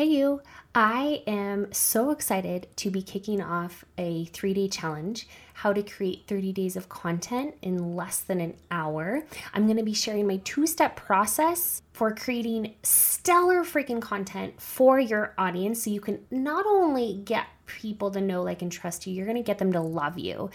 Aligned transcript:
Hey, 0.00 0.06
you. 0.06 0.40
I 0.74 1.24
am 1.26 1.72
so 1.72 2.10
excited 2.10 2.68
to 2.76 2.90
be 2.90 3.02
kicking 3.02 3.42
off 3.42 3.84
a 3.98 4.26
three 4.26 4.54
day 4.54 4.68
challenge 4.68 5.26
how 5.54 5.72
to 5.72 5.82
create 5.82 6.24
30 6.26 6.52
days 6.52 6.76
of 6.76 6.88
content 6.88 7.54
in 7.60 7.96
less 7.96 8.20
than 8.20 8.40
an 8.40 8.54
hour. 8.70 9.24
I'm 9.52 9.66
going 9.66 9.76
to 9.78 9.82
be 9.82 9.92
sharing 9.92 10.26
my 10.26 10.36
two 10.44 10.66
step 10.66 10.94
process 10.94 11.82
for 11.92 12.14
creating 12.14 12.76
stellar 12.82 13.64
freaking 13.64 14.00
content 14.00 14.60
for 14.60 15.00
your 15.00 15.34
audience 15.36 15.82
so 15.82 15.90
you 15.90 16.00
can 16.00 16.20
not 16.30 16.64
only 16.66 17.20
get 17.24 17.46
people 17.66 18.10
to 18.10 18.20
know, 18.20 18.42
like, 18.42 18.62
and 18.62 18.72
trust 18.72 19.06
you, 19.06 19.14
you're 19.14 19.26
going 19.26 19.36
to 19.36 19.42
get 19.42 19.58
them 19.58 19.72
to 19.72 19.80
love 19.80 20.18
you 20.18 20.50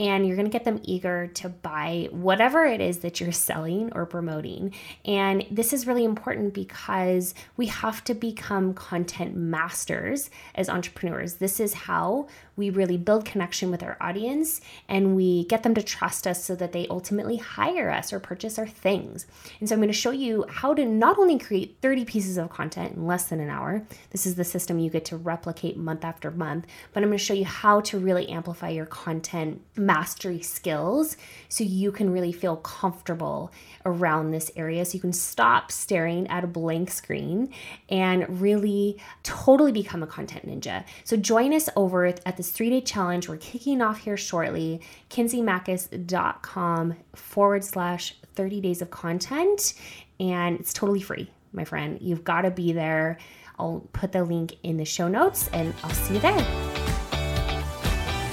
and 0.00 0.26
you're 0.26 0.36
going 0.36 0.46
to 0.46 0.52
get 0.52 0.64
them 0.64 0.80
eager 0.84 1.26
to 1.26 1.48
buy 1.48 2.08
whatever 2.10 2.64
it 2.64 2.80
is 2.80 2.98
that 2.98 3.20
you're 3.20 3.32
selling 3.32 3.92
or 3.94 4.06
promoting. 4.06 4.74
And 5.04 5.44
this 5.50 5.72
is 5.72 5.86
really 5.86 6.04
important 6.04 6.54
because 6.54 7.34
we 7.56 7.66
have 7.66 8.04
to 8.04 8.14
become 8.14 8.74
content 8.74 9.36
masters 9.58 10.30
as 10.54 10.68
entrepreneurs. 10.68 11.34
This 11.34 11.58
is 11.58 11.74
how 11.74 12.28
we 12.58 12.70
really 12.70 12.96
build 12.96 13.24
connection 13.24 13.70
with 13.70 13.82
our 13.82 13.96
audience 14.00 14.60
and 14.88 15.14
we 15.16 15.44
get 15.44 15.62
them 15.62 15.74
to 15.74 15.82
trust 15.82 16.26
us 16.26 16.44
so 16.44 16.54
that 16.56 16.72
they 16.72 16.86
ultimately 16.88 17.36
hire 17.36 17.90
us 17.90 18.12
or 18.12 18.20
purchase 18.20 18.58
our 18.58 18.66
things. 18.66 19.26
And 19.58 19.68
so 19.68 19.74
I'm 19.74 19.80
going 19.80 19.88
to 19.88 20.04
show 20.04 20.10
you 20.10 20.44
how 20.48 20.74
to 20.74 20.84
not 20.84 21.18
only 21.18 21.38
create 21.38 21.76
30 21.82 22.04
pieces 22.04 22.36
of 22.36 22.50
content 22.50 22.94
in 22.96 23.06
less 23.06 23.28
than 23.28 23.40
an 23.40 23.48
hour, 23.48 23.84
this 24.10 24.26
is 24.26 24.34
the 24.36 24.44
system 24.44 24.78
you 24.78 24.90
get 24.90 25.04
to 25.06 25.16
replicate 25.16 25.76
month 25.76 26.04
after 26.04 26.30
month, 26.30 26.66
but 26.92 27.02
I'm 27.02 27.08
going 27.08 27.18
to 27.18 27.24
show 27.24 27.34
you 27.34 27.44
how 27.44 27.80
to 27.82 27.98
really 27.98 28.28
amplify 28.28 28.70
your 28.70 28.86
content 28.86 29.60
mastery 29.76 30.40
skills 30.40 31.16
so 31.48 31.64
you 31.64 31.90
can 31.90 32.10
really 32.10 32.32
feel 32.32 32.56
comfortable 32.56 33.52
around 33.84 34.30
this 34.30 34.50
area. 34.56 34.84
So 34.84 34.94
you 34.94 35.00
can 35.00 35.12
stop 35.12 35.70
staring 35.70 36.26
at 36.28 36.44
a 36.44 36.48
blank 36.48 36.90
screen 36.90 37.52
and 37.88 38.40
really 38.40 38.98
totally 39.22 39.47
become 39.56 40.02
a 40.02 40.06
content 40.06 40.46
ninja. 40.46 40.84
So 41.04 41.16
join 41.16 41.54
us 41.54 41.68
over 41.74 42.04
at 42.06 42.36
this 42.36 42.50
three 42.50 42.70
day 42.70 42.80
challenge. 42.80 43.28
We're 43.28 43.38
kicking 43.38 43.80
off 43.80 43.98
here 43.98 44.16
shortly. 44.16 44.80
KenzieMachis.com 45.10 46.96
forward 47.14 47.64
slash 47.64 48.14
30 48.34 48.60
days 48.60 48.82
of 48.82 48.90
content. 48.90 49.74
And 50.20 50.60
it's 50.60 50.72
totally 50.72 51.00
free, 51.00 51.30
my 51.52 51.64
friend. 51.64 51.98
You've 52.00 52.24
got 52.24 52.42
to 52.42 52.50
be 52.50 52.72
there. 52.72 53.18
I'll 53.58 53.88
put 53.92 54.12
the 54.12 54.22
link 54.22 54.56
in 54.62 54.76
the 54.76 54.84
show 54.84 55.08
notes 55.08 55.48
and 55.52 55.74
I'll 55.82 55.90
see 55.90 56.14
you 56.14 56.20
there. 56.20 56.77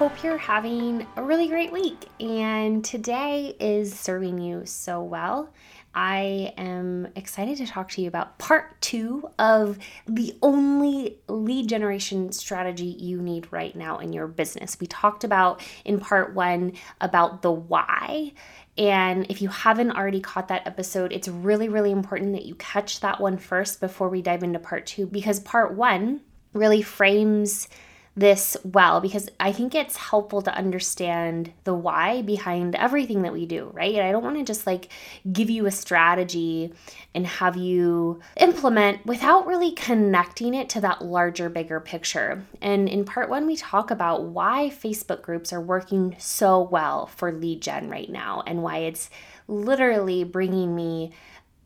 Hope 0.00 0.22
you're 0.24 0.38
having 0.38 1.06
a 1.16 1.22
really 1.22 1.46
great 1.46 1.70
week. 1.70 2.06
And 2.18 2.82
today 2.82 3.54
is 3.60 3.92
serving 3.98 4.38
you 4.38 4.64
so 4.64 5.02
well. 5.02 5.52
I 5.94 6.54
am 6.56 7.08
excited 7.16 7.58
to 7.58 7.66
talk 7.66 7.90
to 7.90 8.00
you 8.00 8.08
about 8.08 8.38
part 8.38 8.80
two 8.80 9.28
of 9.38 9.78
the 10.06 10.38
only 10.40 11.18
lead 11.28 11.68
generation 11.68 12.32
strategy 12.32 12.86
you 12.86 13.20
need 13.20 13.52
right 13.52 13.76
now 13.76 13.98
in 13.98 14.12
your 14.12 14.26
business. 14.26 14.78
We 14.80 14.86
talked 14.86 15.24
about 15.24 15.60
in 15.84 16.00
part 16.00 16.34
one 16.34 16.72
about 17.02 17.42
the 17.42 17.52
why. 17.52 18.32
And 18.78 19.26
if 19.30 19.42
you 19.42 19.48
haven't 19.48 19.90
already 19.90 20.20
caught 20.20 20.48
that 20.48 20.66
episode, 20.66 21.12
it's 21.12 21.28
really, 21.28 21.68
really 21.68 21.90
important 21.90 22.32
that 22.32 22.46
you 22.46 22.54
catch 22.54 23.00
that 23.00 23.20
one 23.20 23.36
first 23.36 23.80
before 23.80 24.08
we 24.08 24.22
dive 24.22 24.42
into 24.42 24.60
part 24.60 24.86
two 24.86 25.06
because 25.06 25.40
part 25.40 25.74
one 25.74 26.22
really 26.54 26.82
frames 26.82 27.68
this 28.16 28.56
well 28.64 29.00
because 29.00 29.28
I 29.38 29.52
think 29.52 29.74
it's 29.74 29.96
helpful 29.96 30.42
to 30.42 30.54
understand 30.54 31.52
the 31.64 31.74
why 31.74 32.22
behind 32.22 32.74
everything 32.74 33.22
that 33.22 33.32
we 33.32 33.46
do, 33.46 33.70
right? 33.72 34.00
I 34.00 34.10
don't 34.10 34.24
want 34.24 34.36
to 34.36 34.44
just 34.44 34.66
like 34.66 34.88
give 35.32 35.48
you 35.48 35.66
a 35.66 35.70
strategy 35.70 36.72
and 37.14 37.26
have 37.26 37.56
you 37.56 38.20
implement 38.36 39.06
without 39.06 39.46
really 39.46 39.72
connecting 39.72 40.54
it 40.54 40.68
to 40.70 40.80
that 40.80 41.02
larger, 41.02 41.48
bigger 41.48 41.78
picture. 41.78 42.44
And 42.60 42.88
in 42.88 43.04
part 43.04 43.30
one, 43.30 43.46
we 43.46 43.56
talk 43.56 43.90
about 43.90 44.24
why 44.24 44.70
Facebook 44.70 45.22
groups 45.22 45.52
are 45.52 45.60
working 45.60 46.16
so 46.18 46.60
well 46.60 47.06
for 47.06 47.30
lead 47.30 47.62
gen 47.62 47.88
right 47.88 48.10
now 48.10 48.42
and 48.46 48.62
why 48.62 48.78
it's 48.78 49.08
literally 49.46 50.24
bringing 50.24 50.74
me 50.74 51.12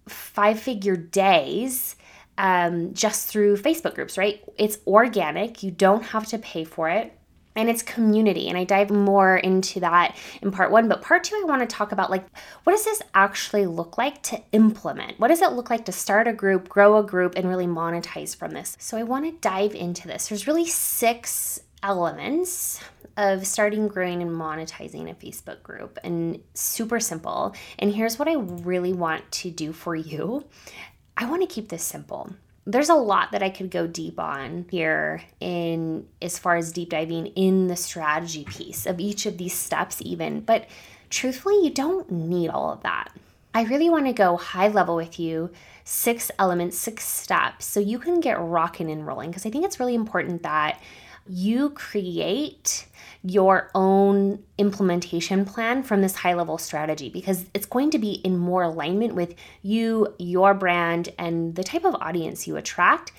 five 0.09 0.61
figure 0.61 0.97
days 0.97 1.97
um, 2.39 2.95
just 2.95 3.29
through 3.29 3.57
Facebook 3.57 3.95
groups, 3.95 4.19
right? 4.19 4.43
It's 4.59 4.79
organic, 4.87 5.63
you 5.63 5.71
don't 5.71 6.03
have 6.03 6.27
to 6.27 6.39
pay 6.39 6.65
for 6.65 6.89
it. 6.89 7.17
And 7.57 7.71
it's 7.71 7.83
community. 7.83 8.49
And 8.49 8.59
I 8.59 8.65
dive 8.65 8.91
more 8.91 9.37
into 9.37 9.79
that 9.79 10.17
in 10.43 10.51
part 10.51 10.73
one. 10.73 10.89
But 10.89 11.03
part 11.03 11.23
two, 11.23 11.37
I 11.37 11.45
want 11.45 11.61
to 11.63 11.73
talk 11.73 11.93
about 11.93 12.11
like, 12.11 12.27
what 12.65 12.73
does 12.73 12.85
this 12.85 13.01
actually 13.15 13.65
look 13.67 13.97
like 13.97 14.21
to 14.25 14.43
implement? 14.51 15.21
What 15.21 15.29
does 15.29 15.41
it 15.41 15.53
look 15.53 15.71
like 15.71 15.85
to 15.85 15.93
start 15.93 16.27
a 16.27 16.33
group, 16.33 16.69
grow 16.69 16.99
a 16.99 17.03
group, 17.05 17.35
and 17.37 17.49
really 17.49 17.69
monetize 17.69 18.35
from 18.35 18.51
this? 18.51 18.77
So 18.81 18.97
I 18.97 19.05
want 19.05 19.27
to 19.27 19.49
dive 19.49 19.73
into 19.77 20.09
this. 20.09 20.27
There's 20.27 20.49
really 20.49 20.67
six 20.67 21.61
elements 21.85 22.81
of 23.17 23.47
starting, 23.47 23.87
growing, 23.87 24.23
and 24.23 24.33
monetizing 24.33 25.09
a 25.09 25.15
Facebook 25.15 25.63
group, 25.63 25.99
and 26.03 26.43
super 26.55 26.99
simple. 26.99 27.55
And 27.79 27.95
here's 27.95 28.19
what 28.19 28.27
I 28.27 28.35
really 28.35 28.93
want 28.93 29.31
to 29.31 29.51
do 29.51 29.73
for 29.73 29.95
you 29.95 30.45
I 31.17 31.27
want 31.27 31.43
to 31.43 31.53
keep 31.53 31.69
this 31.69 31.85
simple. 31.85 32.35
There's 32.67 32.89
a 32.89 32.95
lot 32.95 33.33
that 33.33 33.43
I 33.43 33.51
could 33.51 33.71
go 33.71 33.87
deep 33.87 34.19
on 34.19 34.67
here 34.71 35.23
in 35.39 36.07
as 36.23 36.39
far 36.39 36.57
as 36.57 36.73
deep 36.73 36.91
diving 36.91 37.27
in 37.29 37.69
the 37.69 37.77
strategy 37.77 38.45
piece 38.45 38.87
of 38.87 38.99
each 38.99 39.27
of 39.27 39.37
these 39.37 39.53
steps, 39.53 40.01
even. 40.01 40.41
But 40.41 40.67
truthfully, 41.11 41.63
you 41.63 41.71
don't 41.71 42.11
need 42.11 42.49
all 42.49 42.73
of 42.73 42.83
that. 42.83 43.11
I 43.53 43.65
really 43.65 43.91
want 43.91 44.07
to 44.07 44.13
go 44.13 44.37
high 44.37 44.69
level 44.69 44.97
with 44.97 45.21
you, 45.21 45.51
six 45.85 46.31
elements, 46.39 46.77
six 46.77 47.05
steps, 47.05 47.67
so 47.67 47.79
you 47.79 47.99
can 47.99 48.19
get 48.19 48.41
rocking 48.41 48.91
and 48.91 49.07
rolling. 49.07 49.31
Because 49.31 49.47
I 49.47 49.51
think 49.51 49.65
it's 49.65 49.79
really 49.79 49.95
important 49.95 50.43
that 50.43 50.81
you 51.29 51.71
create 51.71 52.87
your 53.27 53.71
own 53.75 54.43
implementation 54.59 55.47
plan 55.47 55.83
from 55.83 56.03
this 56.03 56.15
high 56.15 56.35
level 56.35 56.59
strategy 56.59 57.09
because 57.09 57.47
it's 57.55 57.65
going 57.65 57.91
to 57.91 57.99
be 57.99 58.13
in 58.13 58.37
more 58.37 58.63
alignment 58.63 59.15
with 59.15 59.35
you, 59.63 60.15
your 60.19 60.53
brand, 60.53 61.09
and 61.19 61.55
the 61.55 61.65
type 61.65 61.85
of 61.85 61.95
audience 61.97 62.47
you 62.47 62.57
attract. 62.57 63.13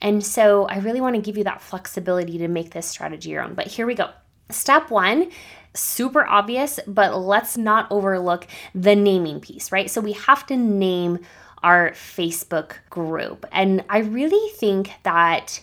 And 0.00 0.24
so 0.24 0.66
I 0.66 0.78
really 0.78 1.00
want 1.00 1.16
to 1.16 1.22
give 1.22 1.36
you 1.36 1.44
that 1.44 1.60
flexibility 1.60 2.38
to 2.38 2.48
make 2.48 2.70
this 2.70 2.86
strategy 2.86 3.30
your 3.30 3.42
own. 3.42 3.54
But 3.54 3.66
here 3.66 3.86
we 3.86 3.94
go. 3.94 4.10
Step 4.50 4.90
one 4.90 5.30
super 5.74 6.26
obvious, 6.26 6.80
but 6.86 7.16
let's 7.16 7.56
not 7.56 7.90
overlook 7.90 8.46
the 8.74 8.96
naming 8.96 9.40
piece, 9.40 9.70
right? 9.72 9.90
So 9.90 10.00
we 10.00 10.12
have 10.12 10.46
to 10.46 10.56
name 10.56 11.20
our 11.62 11.90
Facebook 11.90 12.74
group. 12.88 13.46
And 13.52 13.84
I 13.88 13.98
really 13.98 14.52
think 14.54 14.92
that 15.02 15.60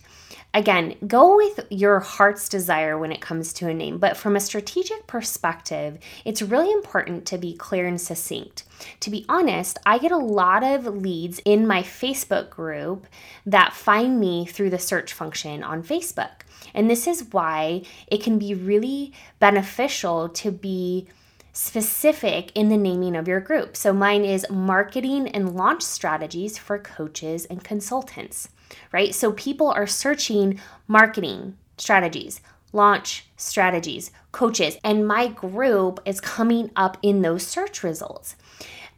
Again, 0.58 0.96
go 1.06 1.36
with 1.36 1.68
your 1.70 2.00
heart's 2.00 2.50
desire 2.50 2.98
when 2.98 3.12
it 3.12 3.22
comes 3.22 3.54
to 3.54 3.70
a 3.70 3.76
name, 3.76 4.00
but 4.00 4.18
from 4.18 4.36
a 4.36 4.40
strategic 4.40 5.06
perspective, 5.06 6.00
it's 6.26 6.42
really 6.42 6.72
important 6.72 7.28
to 7.28 7.38
be 7.38 7.54
clear 7.54 7.86
and 7.86 8.02
succinct. 8.02 8.64
To 9.02 9.12
be 9.12 9.24
honest, 9.30 9.78
I 9.86 10.00
get 10.00 10.12
a 10.12 10.18
lot 10.18 10.64
of 10.64 10.88
leads 10.88 11.38
in 11.46 11.68
my 11.68 11.84
Facebook 11.84 12.50
group 12.50 13.06
that 13.46 13.72
find 13.72 14.20
me 14.20 14.48
through 14.48 14.72
the 14.72 14.80
search 14.80 15.14
function 15.14 15.62
on 15.62 15.84
Facebook. 15.84 16.42
And 16.74 16.90
this 16.90 17.06
is 17.06 17.32
why 17.32 17.84
it 18.08 18.24
can 18.24 18.40
be 18.40 18.56
really 18.56 19.14
beneficial 19.38 20.28
to 20.28 20.50
be 20.50 21.08
specific 21.54 22.52
in 22.56 22.70
the 22.70 22.78
naming 22.78 23.16
of 23.16 23.28
your 23.28 23.42
group. 23.42 23.78
So 23.78 23.94
mine 23.94 24.26
is 24.26 24.50
marketing 24.50 25.28
and 25.28 25.56
launch 25.56 25.84
strategies 25.84 26.58
for 26.58 26.80
coaches 26.80 27.46
and 27.46 27.64
consultants 27.64 28.50
right? 28.92 29.14
So 29.14 29.32
people 29.34 29.70
are 29.70 29.88
searching 29.88 30.60
marketing 30.88 31.58
strategies, 31.78 32.42
launch 32.74 33.28
strategies, 33.38 34.12
coaches, 34.32 34.78
and 34.84 35.08
my 35.08 35.28
group 35.28 36.00
is 36.06 36.22
coming 36.22 36.72
up 36.76 36.98
in 37.02 37.22
those 37.22 37.46
search 37.46 37.84
results. 37.84 38.36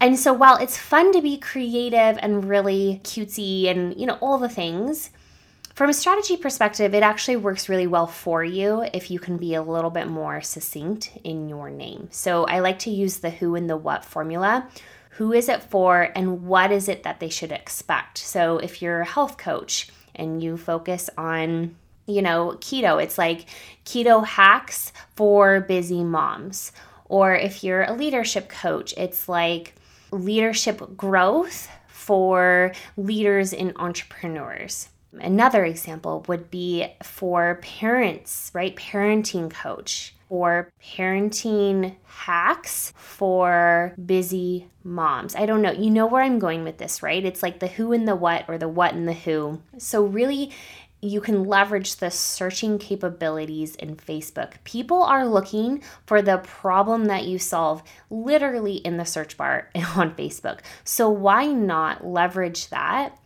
And 0.01 0.17
so 0.17 0.31
while 0.31 0.57
it's 0.57 0.77
fun 0.77 1.11
to 1.13 1.21
be 1.21 1.37
creative 1.37 2.17
and 2.21 2.47
really 2.47 3.01
cutesy 3.03 3.67
and, 3.67 3.99
you 3.99 4.05
know, 4.05 4.17
all 4.21 4.37
the 4.37 4.47
things, 4.47 5.09
from 5.75 5.89
a 5.89 5.93
strategy 5.93 6.35
perspective, 6.35 6.93
it 6.93 7.03
actually 7.03 7.37
works 7.37 7.69
really 7.69 7.87
well 7.87 8.07
for 8.07 8.43
you 8.43 8.85
if 8.93 9.09
you 9.09 9.17
can 9.17 9.37
be 9.37 9.55
a 9.55 9.61
little 9.61 9.89
bit 9.89 10.07
more 10.07 10.41
succinct 10.41 11.11
in 11.23 11.47
your 11.47 11.69
name. 11.69 12.09
So 12.11 12.43
I 12.45 12.59
like 12.59 12.79
to 12.79 12.89
use 12.89 13.19
the 13.19 13.29
who 13.29 13.55
and 13.55 13.69
the 13.69 13.77
what 13.77 14.03
formula 14.03 14.67
who 15.09 15.33
is 15.33 15.49
it 15.49 15.63
for 15.63 16.11
and 16.15 16.45
what 16.45 16.71
is 16.71 16.87
it 16.87 17.03
that 17.03 17.19
they 17.19 17.29
should 17.29 17.51
expect. 17.51 18.17
So 18.17 18.57
if 18.57 18.81
you're 18.81 19.01
a 19.01 19.05
health 19.05 19.37
coach 19.37 19.89
and 20.15 20.41
you 20.41 20.57
focus 20.57 21.09
on 21.17 21.75
you 22.09 22.23
know, 22.23 22.57
keto, 22.59 23.01
it's 23.01 23.17
like 23.17 23.45
keto 23.85 24.25
hacks 24.25 24.91
for 25.15 25.61
busy 25.61 26.03
moms. 26.03 26.71
Or 27.05 27.35
if 27.35 27.63
you're 27.63 27.83
a 27.83 27.93
leadership 27.93 28.49
coach, 28.49 28.93
it's 28.97 29.29
like 29.29 29.75
leadership 30.11 30.97
growth 30.97 31.69
for 31.87 32.73
leaders 32.97 33.53
and 33.53 33.73
entrepreneurs. 33.75 34.89
Another 35.19 35.63
example 35.65 36.25
would 36.27 36.51
be 36.51 36.87
for 37.03 37.59
parents, 37.61 38.51
right? 38.53 38.75
Parenting 38.75 39.51
coach 39.51 40.15
or 40.29 40.71
parenting 40.81 41.95
hacks 42.05 42.93
for 42.95 43.93
busy 44.03 44.67
moms. 44.83 45.35
I 45.35 45.45
don't 45.45 45.61
know. 45.61 45.71
You 45.71 45.89
know 45.89 46.05
where 46.05 46.23
I'm 46.23 46.39
going 46.39 46.63
with 46.63 46.77
this, 46.77 47.03
right? 47.03 47.25
It's 47.25 47.43
like 47.43 47.59
the 47.59 47.67
who 47.67 47.91
and 47.91 48.07
the 48.07 48.15
what 48.15 48.45
or 48.47 48.57
the 48.57 48.67
what 48.67 48.93
and 48.93 49.07
the 49.07 49.13
who. 49.13 49.61
So, 49.77 50.03
really, 50.03 50.51
you 51.01 51.21
can 51.21 51.45
leverage 51.45 51.95
the 51.95 52.11
searching 52.11 52.77
capabilities 52.77 53.75
in 53.75 53.95
Facebook. 53.95 54.55
People 54.63 55.01
are 55.01 55.25
looking 55.25 55.81
for 56.05 56.21
the 56.21 56.37
problem 56.39 57.05
that 57.05 57.25
you 57.25 57.39
solve 57.39 57.83
literally 58.09 58.75
in 58.75 58.97
the 58.97 59.05
search 59.05 59.37
bar 59.37 59.69
on 59.95 60.13
Facebook. 60.15 60.59
So, 60.83 61.09
why 61.09 61.47
not 61.47 62.05
leverage 62.05 62.69
that 62.69 63.17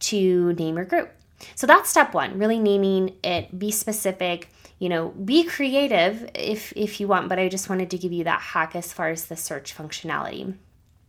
to 0.00 0.52
name 0.54 0.76
your 0.76 0.84
group? 0.84 1.10
So, 1.54 1.66
that's 1.66 1.90
step 1.90 2.14
one 2.14 2.38
really 2.38 2.58
naming 2.58 3.16
it, 3.22 3.58
be 3.58 3.70
specific. 3.70 4.48
You 4.78 4.88
know, 4.88 5.08
be 5.10 5.44
creative 5.44 6.28
if 6.34 6.72
if 6.76 7.00
you 7.00 7.08
want, 7.08 7.28
but 7.28 7.38
I 7.38 7.48
just 7.48 7.68
wanted 7.68 7.90
to 7.90 7.98
give 7.98 8.12
you 8.12 8.24
that 8.24 8.40
hack 8.40 8.74
as 8.74 8.92
far 8.92 9.08
as 9.08 9.26
the 9.26 9.36
search 9.36 9.76
functionality. 9.76 10.54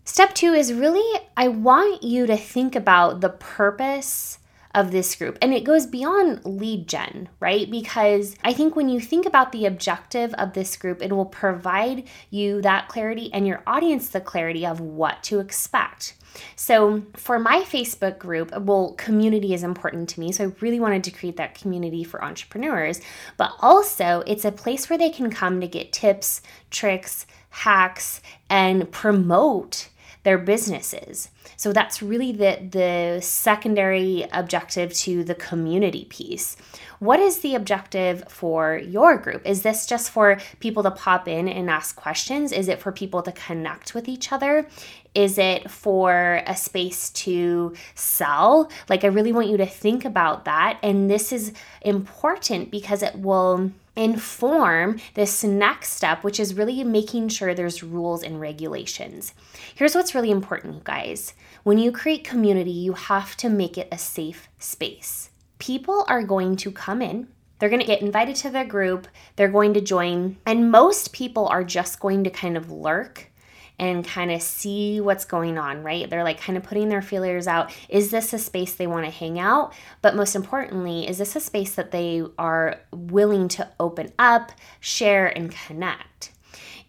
Step 0.05 0.35
two 0.35 0.53
is 0.53 0.71
really, 0.71 1.19
I 1.35 1.47
want 1.47 2.03
you 2.03 2.27
to 2.27 2.37
think 2.37 2.75
about 2.75 3.21
the 3.21 3.29
purpose 3.29 4.37
of 4.75 4.91
this 4.91 5.15
group. 5.15 5.37
And 5.41 5.53
it 5.53 5.63
goes 5.63 5.87
beyond 5.87 6.45
lead 6.45 6.87
gen, 6.87 7.29
right? 7.39 7.71
Because 7.71 8.35
I 8.43 8.53
think 8.53 8.75
when 8.75 8.89
you 8.89 8.99
think 8.99 9.25
about 9.25 9.51
the 9.51 9.65
objective 9.65 10.33
of 10.35 10.53
this 10.53 10.75
group, 10.75 11.01
it 11.01 11.13
will 11.13 11.25
provide 11.25 12.03
you 12.29 12.61
that 12.61 12.89
clarity 12.89 13.33
and 13.33 13.47
your 13.47 13.63
audience 13.65 14.09
the 14.09 14.21
clarity 14.21 14.65
of 14.65 14.79
what 14.79 15.23
to 15.23 15.39
expect. 15.39 16.15
So, 16.57 17.03
for 17.13 17.39
my 17.39 17.61
Facebook 17.61 18.19
group, 18.19 18.51
well, 18.59 18.91
community 18.97 19.53
is 19.53 19.63
important 19.63 20.09
to 20.09 20.19
me. 20.19 20.33
So, 20.33 20.43
I 20.43 20.51
really 20.59 20.81
wanted 20.81 21.05
to 21.05 21.11
create 21.11 21.37
that 21.37 21.55
community 21.57 22.03
for 22.03 22.21
entrepreneurs, 22.21 22.99
but 23.37 23.53
also 23.61 24.21
it's 24.27 24.43
a 24.43 24.51
place 24.51 24.89
where 24.89 24.99
they 24.99 25.09
can 25.09 25.29
come 25.29 25.61
to 25.61 25.67
get 25.67 25.93
tips, 25.93 26.41
tricks, 26.71 27.25
hacks, 27.49 28.21
and 28.49 28.91
promote 28.91 29.87
their 30.25 30.37
businesses. 30.39 31.29
So 31.55 31.71
that's 31.71 32.01
really 32.01 32.33
the 32.33 32.59
the 32.69 33.21
secondary 33.21 34.27
objective 34.33 34.91
to 35.05 35.23
the 35.23 35.35
community 35.35 36.05
piece. 36.05 36.57
What 36.99 37.19
is 37.19 37.39
the 37.39 37.55
objective 37.55 38.23
for 38.27 38.77
your 38.77 39.17
group? 39.17 39.45
Is 39.45 39.61
this 39.61 39.85
just 39.85 40.09
for 40.09 40.39
people 40.59 40.81
to 40.83 40.91
pop 40.91 41.27
in 41.27 41.47
and 41.47 41.69
ask 41.69 41.95
questions? 41.95 42.51
Is 42.51 42.67
it 42.67 42.79
for 42.79 42.91
people 42.91 43.21
to 43.21 43.31
connect 43.31 43.93
with 43.93 44.09
each 44.09 44.31
other? 44.31 44.67
Is 45.13 45.37
it 45.37 45.69
for 45.69 46.41
a 46.47 46.55
space 46.55 47.09
to 47.11 47.73
sell? 47.93 48.69
Like, 48.89 49.03
I 49.03 49.07
really 49.07 49.31
want 49.31 49.47
you 49.47 49.57
to 49.57 49.65
think 49.65 50.05
about 50.05 50.45
that. 50.45 50.79
And 50.81 51.09
this 51.09 51.31
is 51.31 51.53
important 51.81 52.71
because 52.71 53.03
it 53.03 53.15
will 53.19 53.71
inform 53.95 54.99
this 55.13 55.43
next 55.43 55.93
step, 55.93 56.23
which 56.23 56.39
is 56.39 56.53
really 56.53 56.83
making 56.83 57.29
sure 57.29 57.53
there's 57.53 57.83
rules 57.83 58.23
and 58.23 58.39
regulations. 58.39 59.33
Here's 59.73 59.95
what's 59.95 60.15
really 60.15 60.31
important, 60.31 60.83
guys. 60.83 61.33
When 61.63 61.77
you 61.77 61.91
create 61.91 62.23
community, 62.23 62.71
you 62.71 62.93
have 62.93 63.35
to 63.37 63.49
make 63.49 63.77
it 63.77 63.87
a 63.91 63.97
safe 63.97 64.49
space. 64.59 65.29
People 65.59 66.05
are 66.07 66.23
going 66.23 66.55
to 66.57 66.71
come 66.71 67.01
in, 67.01 67.27
they're 67.59 67.69
going 67.69 67.81
to 67.81 67.87
get 67.87 68.01
invited 68.01 68.35
to 68.37 68.49
their 68.49 68.65
group, 68.65 69.07
they're 69.35 69.47
going 69.47 69.73
to 69.73 69.81
join, 69.81 70.37
and 70.45 70.69
most 70.69 71.13
people 71.13 71.47
are 71.47 71.63
just 71.63 71.99
going 71.99 72.23
to 72.25 72.29
kind 72.29 72.57
of 72.57 72.69
lurk 72.69 73.31
and 73.77 74.05
kind 74.05 74.31
of 74.31 74.41
see 74.41 75.01
what's 75.01 75.25
going 75.25 75.57
on, 75.57 75.83
right? 75.83 76.09
They're 76.09 76.23
like 76.23 76.39
kind 76.39 76.57
of 76.57 76.63
putting 76.63 76.89
their 76.89 77.01
feelers 77.01 77.47
out. 77.47 77.71
Is 77.89 78.11
this 78.11 78.33
a 78.33 78.39
space 78.39 78.73
they 78.73 78.87
want 78.87 79.05
to 79.05 79.11
hang 79.11 79.39
out? 79.39 79.73
But 80.01 80.15
most 80.15 80.35
importantly, 80.35 81.07
is 81.07 81.17
this 81.17 81.35
a 81.35 81.39
space 81.39 81.75
that 81.75 81.91
they 81.91 82.23
are 82.37 82.79
willing 82.91 83.47
to 83.49 83.69
open 83.79 84.13
up, 84.17 84.51
share, 84.79 85.27
and 85.27 85.51
connect? 85.51 86.31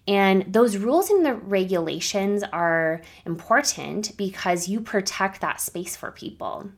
And 0.08 0.44
those 0.52 0.76
rules 0.76 1.10
and 1.10 1.26
the 1.26 1.34
regulations 1.34 2.44
are 2.52 3.02
important 3.24 4.16
because 4.16 4.68
you 4.68 4.80
protect 4.80 5.40
that 5.40 5.60
space 5.60 5.96
for 5.96 6.12
people. 6.12 6.70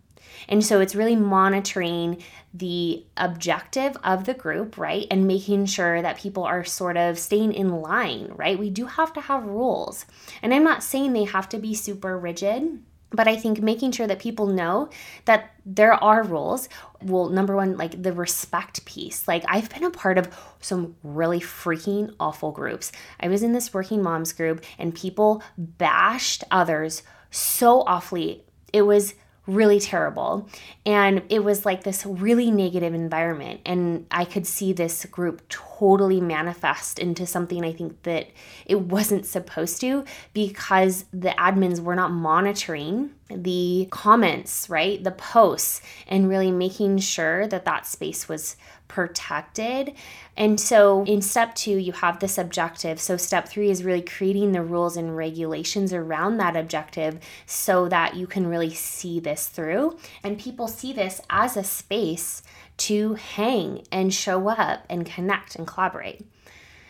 And 0.49 0.65
so 0.65 0.81
it's 0.81 0.95
really 0.95 1.17
monitoring 1.17 2.23
the 2.55 3.05
objective 3.17 3.97
of 4.03 4.25
the 4.25 4.35
group, 4.35 4.79
right? 4.79 5.07
And 5.11 5.27
making 5.27 5.67
sure 5.67 6.01
that 6.03 6.19
people 6.19 6.45
are 6.45 6.65
sort 6.65 6.97
of 6.97 7.19
staying 7.19 7.53
in 7.53 7.81
line, 7.81 8.33
right? 8.35 8.59
We 8.59 8.71
do 8.71 8.87
have 8.87 9.13
to 9.15 9.21
have 9.21 9.45
rules. 9.45 10.07
And 10.43 10.55
I'm 10.55 10.65
not 10.65 10.83
saying 10.83 11.13
they 11.13 11.25
have 11.25 11.49
to 11.51 11.59
be 11.59 11.75
super 11.75 12.19
rigid. 12.19 12.83
But 13.11 13.27
I 13.27 13.37
think 13.37 13.63
making 13.63 13.93
sure 13.93 14.07
that 14.07 14.19
people 14.19 14.47
know 14.47 14.91
that 15.25 15.53
there 15.65 15.95
are 15.95 16.23
rules. 16.23 16.69
Well, 17.03 17.31
number 17.31 17.57
one, 17.57 17.79
like 17.79 18.03
the 18.03 18.13
respect 18.13 18.85
piece. 18.85 19.27
Like, 19.27 19.45
I've 19.49 19.71
been 19.71 19.85
a 19.85 19.91
part 19.91 20.19
of 20.19 20.29
some 20.61 20.95
really 21.03 21.41
freaking 21.41 22.15
awful 22.21 22.53
groups. 22.53 22.93
I 23.19 23.29
was 23.29 23.43
in 23.43 23.53
this 23.53 23.73
working 23.73 24.03
moms 24.03 24.35
group 24.35 24.63
and 24.79 24.95
people 24.95 25.43
bashed 25.57 26.45
others 26.51 27.03
so 27.31 27.83
awfully. 27.87 28.45
It 28.75 28.83
was 28.83 29.15
really 29.49 29.81
terrible. 29.81 30.49
And 30.87 31.23
it 31.31 31.43
was 31.43 31.65
like 31.65 31.83
this 31.83 32.05
really 32.07 32.51
negative 32.51 32.95
environment. 32.95 33.63
And 33.65 34.07
I 34.11 34.25
could 34.25 34.47
see 34.47 34.73
this 34.73 35.05
group 35.07 35.49
totally 35.49 36.21
manifest 36.21 36.99
into 36.99 37.27
something 37.27 37.65
I 37.65 37.73
think 37.73 38.03
that 38.03 38.29
it 38.67 38.83
wasn't 38.83 39.27
supposed 39.27 39.81
to 39.81 40.05
because 40.35 41.07
the 41.13 41.31
admins 41.31 41.81
were 41.81 41.97
not 41.97 42.13
monitoring 42.13 43.11
the 43.31 43.89
comments, 43.91 44.69
right? 44.71 45.03
The 45.03 45.11
posts, 45.11 45.83
and 46.07 46.29
really 46.29 46.51
making 46.51 46.99
sure 46.99 47.47
that 47.49 47.65
that 47.65 47.87
space 47.87 48.29
was 48.29 48.57
protected. 48.89 49.95
And 50.37 50.59
so 50.59 51.05
in 51.05 51.23
step 51.23 51.55
two, 51.55 51.77
you 51.77 51.93
have 51.93 52.19
this 52.19 52.39
objective. 52.39 53.01
So 53.01 53.17
step 53.17 53.49
three 53.49 53.71
is 53.71 53.85
really 53.85 54.03
creating 54.03 54.53
the 54.53 54.63
rules 54.63 54.97
and 54.97 55.17
regulations 55.17 55.93
around 55.93 56.39
that 56.39 56.57
objective 56.57 57.21
so 57.47 57.89
that 57.89 58.17
you 58.17 58.27
can 58.27 58.47
really 58.47 58.75
see 58.75 59.21
this 59.21 59.47
through. 59.47 59.99
And 60.25 60.39
people 60.39 60.69
see 60.69 60.93
this 60.93 61.21
as 61.31 61.57
a 61.57 61.65
space 61.65 62.43
to 62.79 63.15
hang 63.15 63.85
and 63.93 64.13
show 64.13 64.49
up 64.49 64.85
and 64.89 65.05
connect 65.05 65.57
and 65.57 65.67
collaborate. 65.67 66.25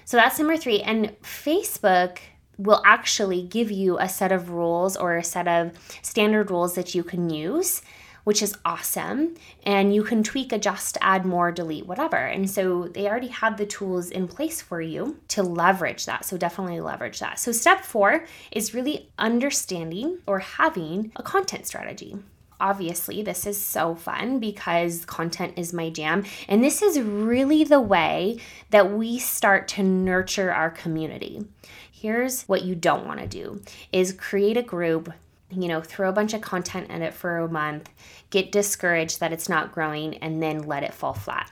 So 0.05 0.17
that's 0.17 0.39
number 0.39 0.57
three. 0.57 0.81
And 0.81 1.21
Facebook 1.23 2.19
will 2.59 2.83
actually 2.85 3.43
give 3.43 3.71
you 3.71 3.99
a 3.99 4.09
set 4.09 4.33
of 4.33 4.51
rules 4.51 4.97
or 4.97 5.17
a 5.17 5.25
set 5.25 5.47
of 5.47 5.73
standard 6.03 6.51
rules 6.51 6.75
that 6.75 6.95
you 6.95 7.05
can 7.05 7.31
use 7.31 7.83
which 8.29 8.43
is 8.43 8.55
awesome. 8.63 9.35
And 9.63 9.95
you 9.95 10.05
can 10.05 10.23
tweak, 10.23 10.53
adjust, 10.53 10.99
add 11.01 11.25
more, 11.25 11.51
delete, 11.51 11.87
whatever. 11.87 12.19
And 12.19 12.51
so 12.51 12.87
they 12.89 13.09
already 13.09 13.29
have 13.29 13.57
the 13.57 13.65
tools 13.65 14.11
in 14.11 14.29
place 14.29 14.61
for 14.61 14.83
you 14.83 15.19
to 15.29 15.43
leverage 15.43 16.05
that. 16.05 16.27
So 16.27 16.37
definitely 16.37 16.83
leverage 16.83 17.21
that. 17.21 17.39
So 17.39 17.53
step 17.53 17.87
four 17.87 18.27
is 18.53 18.75
really 18.75 19.09
understanding 19.19 20.19
or 20.27 20.41
having 20.41 21.11
a 21.17 21.23
content 21.23 21.67
strategy 21.67 22.19
obviously 22.61 23.23
this 23.23 23.47
is 23.47 23.57
so 23.57 23.95
fun 23.95 24.41
because 24.41 25.05
content 25.05 25.55
is 25.57 25.73
my 25.73 25.89
jam 25.89 26.25
and 26.49 26.65
this 26.65 26.83
is 26.83 27.01
really 27.01 27.63
the 27.63 27.81
way 27.81 28.37
that 28.71 28.91
we 28.91 29.17
start 29.17 29.69
to 29.69 29.81
nurture 29.81 30.53
our 30.53 30.69
community 30.69 31.47
here's 31.93 32.43
what 32.49 32.65
you 32.65 32.75
don't 32.75 33.07
want 33.07 33.21
to 33.21 33.29
do 33.29 33.63
is 33.93 34.13
create 34.13 34.57
a 34.57 34.63
group 34.63 35.13
you 35.51 35.69
know, 35.69 35.81
throw 35.81 36.09
a 36.09 36.13
bunch 36.13 36.35
of 36.35 36.41
content 36.41 36.91
at 36.91 37.01
it 37.01 37.15
for 37.15 37.39
a 37.39 37.49
month, 37.49 37.91
get 38.31 38.53
discouraged 38.53 39.21
that 39.21 39.33
it's 39.33 39.49
not 39.49 39.73
growing, 39.73 40.19
and 40.19 40.43
then 40.43 40.67
let 40.67 40.83
it 40.83 40.95
fall 40.95 41.15
flat. 41.15 41.51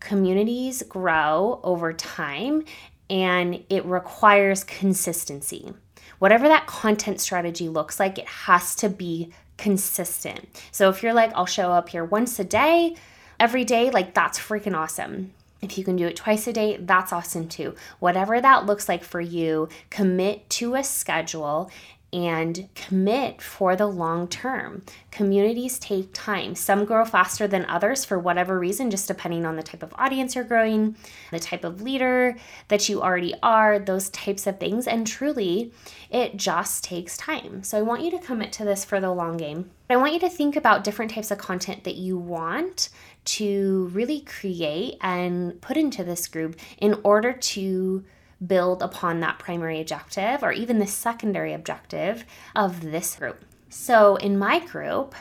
Communities 0.00 0.82
grow 0.84 1.60
over 1.64 1.92
time 1.92 2.64
and 3.10 3.64
it 3.68 3.84
requires 3.84 4.64
consistency. 4.64 5.72
Whatever 6.18 6.48
that 6.48 6.66
content 6.66 7.20
strategy 7.20 7.68
looks 7.68 7.98
like, 8.00 8.18
it 8.18 8.26
has 8.26 8.74
to 8.76 8.88
be 8.88 9.32
consistent. 9.56 10.46
So 10.70 10.88
if 10.88 11.02
you're 11.02 11.12
like, 11.12 11.32
I'll 11.34 11.46
show 11.46 11.72
up 11.72 11.88
here 11.88 12.04
once 12.04 12.38
a 12.38 12.44
day, 12.44 12.94
every 13.40 13.64
day, 13.64 13.90
like 13.90 14.14
that's 14.14 14.38
freaking 14.38 14.76
awesome. 14.76 15.32
If 15.62 15.78
you 15.78 15.84
can 15.84 15.96
do 15.96 16.06
it 16.06 16.16
twice 16.16 16.46
a 16.46 16.52
day, 16.52 16.76
that's 16.76 17.12
awesome 17.12 17.48
too. 17.48 17.74
Whatever 17.98 18.40
that 18.40 18.66
looks 18.66 18.88
like 18.88 19.02
for 19.02 19.20
you, 19.20 19.68
commit 19.90 20.48
to 20.50 20.74
a 20.74 20.84
schedule 20.84 21.70
and 22.16 22.66
commit 22.74 23.42
for 23.42 23.76
the 23.76 23.86
long 23.86 24.26
term. 24.26 24.82
Communities 25.10 25.78
take 25.78 26.08
time. 26.14 26.54
Some 26.54 26.86
grow 26.86 27.04
faster 27.04 27.46
than 27.46 27.66
others 27.66 28.06
for 28.06 28.18
whatever 28.18 28.58
reason, 28.58 28.90
just 28.90 29.06
depending 29.06 29.44
on 29.44 29.56
the 29.56 29.62
type 29.62 29.82
of 29.82 29.92
audience 29.98 30.34
you're 30.34 30.44
growing, 30.44 30.96
the 31.30 31.38
type 31.38 31.62
of 31.62 31.82
leader 31.82 32.34
that 32.68 32.88
you 32.88 33.02
already 33.02 33.34
are, 33.42 33.78
those 33.78 34.08
types 34.08 34.46
of 34.46 34.58
things. 34.58 34.86
And 34.86 35.06
truly, 35.06 35.72
it 36.10 36.38
just 36.38 36.82
takes 36.84 37.18
time. 37.18 37.62
So 37.62 37.76
I 37.76 37.82
want 37.82 38.00
you 38.00 38.10
to 38.12 38.18
commit 38.18 38.50
to 38.52 38.64
this 38.64 38.82
for 38.82 38.98
the 38.98 39.12
long 39.12 39.36
game. 39.36 39.70
I 39.90 39.96
want 39.96 40.14
you 40.14 40.20
to 40.20 40.30
think 40.30 40.56
about 40.56 40.84
different 40.84 41.10
types 41.10 41.30
of 41.30 41.36
content 41.36 41.84
that 41.84 41.96
you 41.96 42.16
want 42.16 42.88
to 43.26 43.90
really 43.92 44.20
create 44.20 44.96
and 45.02 45.60
put 45.60 45.76
into 45.76 46.02
this 46.02 46.28
group 46.28 46.56
in 46.78 46.98
order 47.04 47.34
to 47.34 48.04
build 48.44 48.82
upon 48.82 49.20
that 49.20 49.38
primary 49.38 49.80
objective 49.80 50.42
or 50.42 50.52
even 50.52 50.78
the 50.78 50.86
secondary 50.86 51.52
objective 51.52 52.24
of 52.54 52.82
this 52.82 53.16
group. 53.16 53.44
So, 53.68 54.16
in 54.16 54.38
my 54.38 54.58
group, 54.60 55.14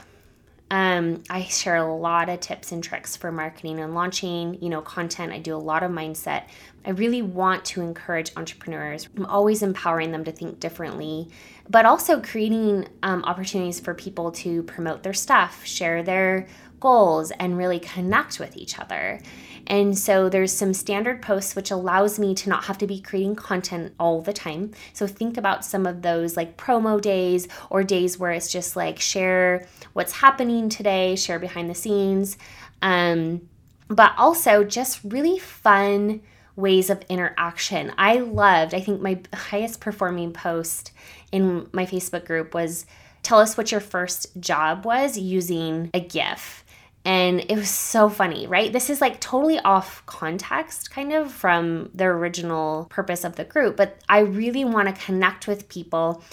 um, 0.71 1.23
I 1.29 1.43
share 1.43 1.75
a 1.75 1.95
lot 1.95 2.27
of 2.27 2.39
tips 2.39 2.71
and 2.71 2.83
tricks 2.83 3.15
for 3.15 3.31
marketing 3.31 3.79
and 3.79 3.93
launching, 3.93 4.61
you 4.61 4.69
know, 4.69 4.81
content. 4.81 5.31
I 5.31 5.37
do 5.37 5.55
a 5.55 5.57
lot 5.57 5.83
of 5.83 5.91
mindset. 5.91 6.45
I 6.83 6.89
really 6.91 7.21
want 7.21 7.65
to 7.65 7.81
encourage 7.81 8.31
entrepreneurs. 8.35 9.07
I'm 9.15 9.27
always 9.27 9.61
empowering 9.61 10.11
them 10.11 10.23
to 10.25 10.31
think 10.31 10.59
differently, 10.59 11.29
but 11.69 11.85
also 11.85 12.19
creating 12.19 12.87
um, 13.03 13.23
opportunities 13.25 13.79
for 13.79 13.93
people 13.93 14.31
to 14.31 14.63
promote 14.63 15.03
their 15.03 15.13
stuff, 15.13 15.65
share 15.65 16.01
their 16.01 16.47
goals, 16.79 17.31
and 17.31 17.57
really 17.57 17.79
connect 17.79 18.39
with 18.39 18.57
each 18.57 18.79
other. 18.79 19.19
And 19.67 19.97
so 19.97 20.29
there's 20.29 20.51
some 20.51 20.73
standard 20.73 21.21
posts 21.21 21.55
which 21.55 21.71
allows 21.71 22.19
me 22.19 22.35
to 22.35 22.49
not 22.49 22.65
have 22.65 22.77
to 22.79 22.87
be 22.87 22.99
creating 22.99 23.35
content 23.35 23.93
all 23.99 24.21
the 24.21 24.33
time. 24.33 24.71
So 24.93 25.07
think 25.07 25.37
about 25.37 25.65
some 25.65 25.85
of 25.85 26.01
those 26.01 26.37
like 26.37 26.57
promo 26.57 27.01
days 27.01 27.47
or 27.69 27.83
days 27.83 28.17
where 28.17 28.31
it's 28.31 28.51
just 28.51 28.75
like 28.75 28.99
share 28.99 29.67
what's 29.93 30.13
happening 30.13 30.69
today, 30.69 31.15
share 31.15 31.39
behind 31.39 31.69
the 31.69 31.75
scenes. 31.75 32.37
Um, 32.81 33.47
but 33.87 34.13
also 34.17 34.63
just 34.63 34.99
really 35.03 35.37
fun 35.39 36.21
ways 36.55 36.89
of 36.89 37.03
interaction. 37.09 37.91
I 37.97 38.19
loved, 38.19 38.73
I 38.73 38.79
think 38.79 39.01
my 39.01 39.19
highest 39.33 39.81
performing 39.81 40.31
post 40.31 40.91
in 41.31 41.67
my 41.71 41.85
Facebook 41.85 42.25
group 42.25 42.53
was 42.53 42.85
tell 43.23 43.39
us 43.39 43.57
what 43.57 43.71
your 43.71 43.81
first 43.81 44.39
job 44.39 44.85
was 44.85 45.17
using 45.17 45.89
a 45.93 45.99
GIF. 45.99 46.64
And 47.05 47.41
it 47.41 47.55
was 47.55 47.69
so 47.69 48.09
funny, 48.09 48.47
right? 48.47 48.73
This 48.73 48.89
is 48.89 48.99
like 48.99 49.21
totally 49.21 49.59
off 49.59 50.03
context, 50.07 50.89
kind 50.89 51.13
of 51.13 51.31
from 51.31 51.91
the 51.93 52.05
original 52.05 52.87
purpose 52.89 53.23
of 53.23 53.35
the 53.35 53.43
group, 53.43 53.77
but 53.77 53.99
I 54.09 54.19
really 54.19 54.65
want 54.65 54.93
to 54.93 55.05
connect 55.05 55.47
with 55.47 55.69
people 55.69 56.23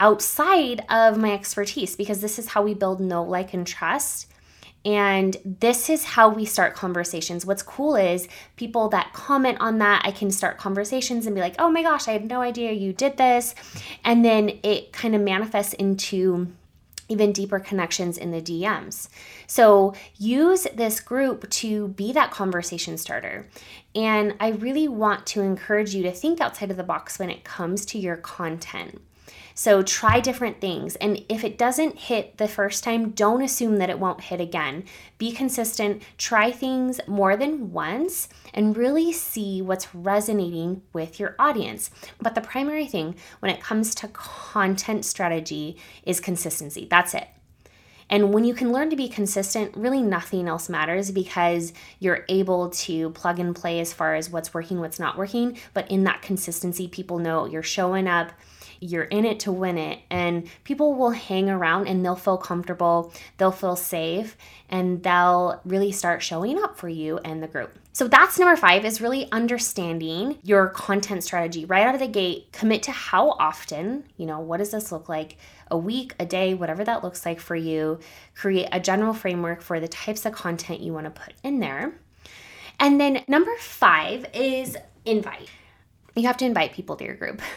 outside 0.00 0.84
of 0.90 1.16
my 1.16 1.32
expertise 1.32 1.94
because 1.94 2.20
this 2.20 2.40
is 2.40 2.48
how 2.48 2.62
we 2.62 2.74
build 2.74 3.00
know, 3.00 3.22
like, 3.22 3.54
and 3.54 3.64
trust. 3.64 4.26
And 4.84 5.36
this 5.44 5.88
is 5.90 6.04
how 6.04 6.28
we 6.28 6.44
start 6.44 6.74
conversations. 6.74 7.44
What's 7.44 7.62
cool 7.62 7.96
is 7.96 8.28
people 8.56 8.88
that 8.90 9.12
comment 9.12 9.58
on 9.60 9.78
that, 9.78 10.02
I 10.04 10.12
can 10.12 10.30
start 10.30 10.58
conversations 10.58 11.26
and 11.26 11.34
be 11.34 11.40
like, 11.40 11.56
oh 11.58 11.70
my 11.70 11.82
gosh, 11.82 12.06
I 12.06 12.12
had 12.12 12.28
no 12.28 12.40
idea 12.40 12.72
you 12.72 12.92
did 12.92 13.16
this. 13.16 13.54
And 14.04 14.24
then 14.24 14.60
it 14.62 14.92
kind 14.92 15.16
of 15.16 15.22
manifests 15.22 15.72
into 15.72 16.52
even 17.08 17.32
deeper 17.32 17.58
connections 17.58 18.18
in 18.18 18.30
the 18.30 18.42
DMs. 18.42 19.08
So 19.46 19.94
use 20.16 20.66
this 20.74 21.00
group 21.00 21.48
to 21.50 21.88
be 21.88 22.12
that 22.12 22.30
conversation 22.30 22.98
starter. 22.98 23.48
And 23.94 24.34
I 24.40 24.50
really 24.50 24.88
want 24.88 25.26
to 25.26 25.42
encourage 25.42 25.94
you 25.94 26.02
to 26.02 26.12
think 26.12 26.40
outside 26.40 26.70
of 26.70 26.76
the 26.76 26.82
box 26.82 27.18
when 27.18 27.30
it 27.30 27.44
comes 27.44 27.86
to 27.86 27.98
your 27.98 28.16
content. 28.16 29.00
So 29.54 29.82
try 29.82 30.20
different 30.20 30.60
things. 30.60 30.96
And 30.96 31.24
if 31.28 31.42
it 31.42 31.56
doesn't 31.56 31.98
hit 31.98 32.36
the 32.36 32.46
first 32.46 32.84
time, 32.84 33.10
don't 33.10 33.42
assume 33.42 33.78
that 33.78 33.88
it 33.88 33.98
won't 33.98 34.20
hit 34.20 34.40
again. 34.40 34.84
Be 35.18 35.32
consistent, 35.32 36.02
try 36.18 36.52
things 36.52 37.00
more 37.06 37.36
than 37.36 37.72
once, 37.72 38.28
and 38.52 38.76
really 38.76 39.12
see 39.12 39.62
what's 39.62 39.94
resonating 39.94 40.82
with 40.92 41.18
your 41.18 41.34
audience. 41.38 41.90
But 42.20 42.34
the 42.34 42.40
primary 42.42 42.86
thing 42.86 43.16
when 43.40 43.50
it 43.50 43.62
comes 43.62 43.94
to 43.96 44.08
content 44.08 45.04
strategy 45.04 45.78
is 46.02 46.20
consistency. 46.20 46.86
That's 46.90 47.14
it. 47.14 47.28
And 48.08 48.32
when 48.32 48.44
you 48.44 48.54
can 48.54 48.72
learn 48.72 48.90
to 48.90 48.96
be 48.96 49.08
consistent, 49.08 49.76
really 49.76 50.02
nothing 50.02 50.46
else 50.46 50.68
matters 50.68 51.10
because 51.10 51.72
you're 51.98 52.24
able 52.28 52.70
to 52.70 53.10
plug 53.10 53.40
and 53.40 53.54
play 53.54 53.80
as 53.80 53.92
far 53.92 54.14
as 54.14 54.30
what's 54.30 54.54
working, 54.54 54.80
what's 54.80 55.00
not 55.00 55.18
working. 55.18 55.58
But 55.74 55.90
in 55.90 56.04
that 56.04 56.22
consistency, 56.22 56.86
people 56.86 57.18
know 57.18 57.46
you're 57.46 57.64
showing 57.64 58.06
up, 58.06 58.32
you're 58.80 59.04
in 59.04 59.24
it 59.24 59.40
to 59.40 59.52
win 59.52 59.78
it, 59.78 60.00
and 60.10 60.48
people 60.64 60.94
will 60.94 61.10
hang 61.10 61.48
around 61.48 61.88
and 61.88 62.04
they'll 62.04 62.16
feel 62.16 62.36
comfortable, 62.36 63.12
they'll 63.38 63.50
feel 63.50 63.76
safe, 63.76 64.36
and 64.68 65.02
they'll 65.02 65.60
really 65.64 65.92
start 65.92 66.22
showing 66.22 66.62
up 66.62 66.78
for 66.78 66.88
you 66.88 67.18
and 67.18 67.42
the 67.42 67.48
group. 67.48 67.78
So 67.92 68.06
that's 68.08 68.38
number 68.38 68.56
five 68.56 68.84
is 68.84 69.00
really 69.00 69.30
understanding 69.32 70.38
your 70.42 70.68
content 70.68 71.24
strategy 71.24 71.64
right 71.64 71.86
out 71.86 71.94
of 71.94 72.00
the 72.00 72.06
gate. 72.06 72.52
Commit 72.52 72.82
to 72.82 72.92
how 72.92 73.30
often, 73.30 74.04
you 74.18 74.26
know, 74.26 74.40
what 74.40 74.58
does 74.58 74.70
this 74.70 74.92
look 74.92 75.08
like? 75.08 75.38
A 75.70 75.78
week, 75.78 76.14
a 76.20 76.26
day, 76.26 76.52
whatever 76.52 76.84
that 76.84 77.02
looks 77.02 77.24
like 77.24 77.40
for 77.40 77.56
you. 77.56 77.98
Create 78.34 78.68
a 78.70 78.80
general 78.80 79.14
framework 79.14 79.62
for 79.62 79.80
the 79.80 79.88
types 79.88 80.26
of 80.26 80.34
content 80.34 80.80
you 80.80 80.92
want 80.92 81.06
to 81.06 81.10
put 81.10 81.32
in 81.42 81.58
there. 81.60 81.94
And 82.78 83.00
then 83.00 83.24
number 83.28 83.56
five 83.58 84.26
is 84.34 84.76
invite 85.06 85.48
you 86.16 86.26
have 86.26 86.38
to 86.38 86.46
invite 86.46 86.72
people 86.72 86.96
to 86.96 87.04
your 87.04 87.14
group. 87.14 87.40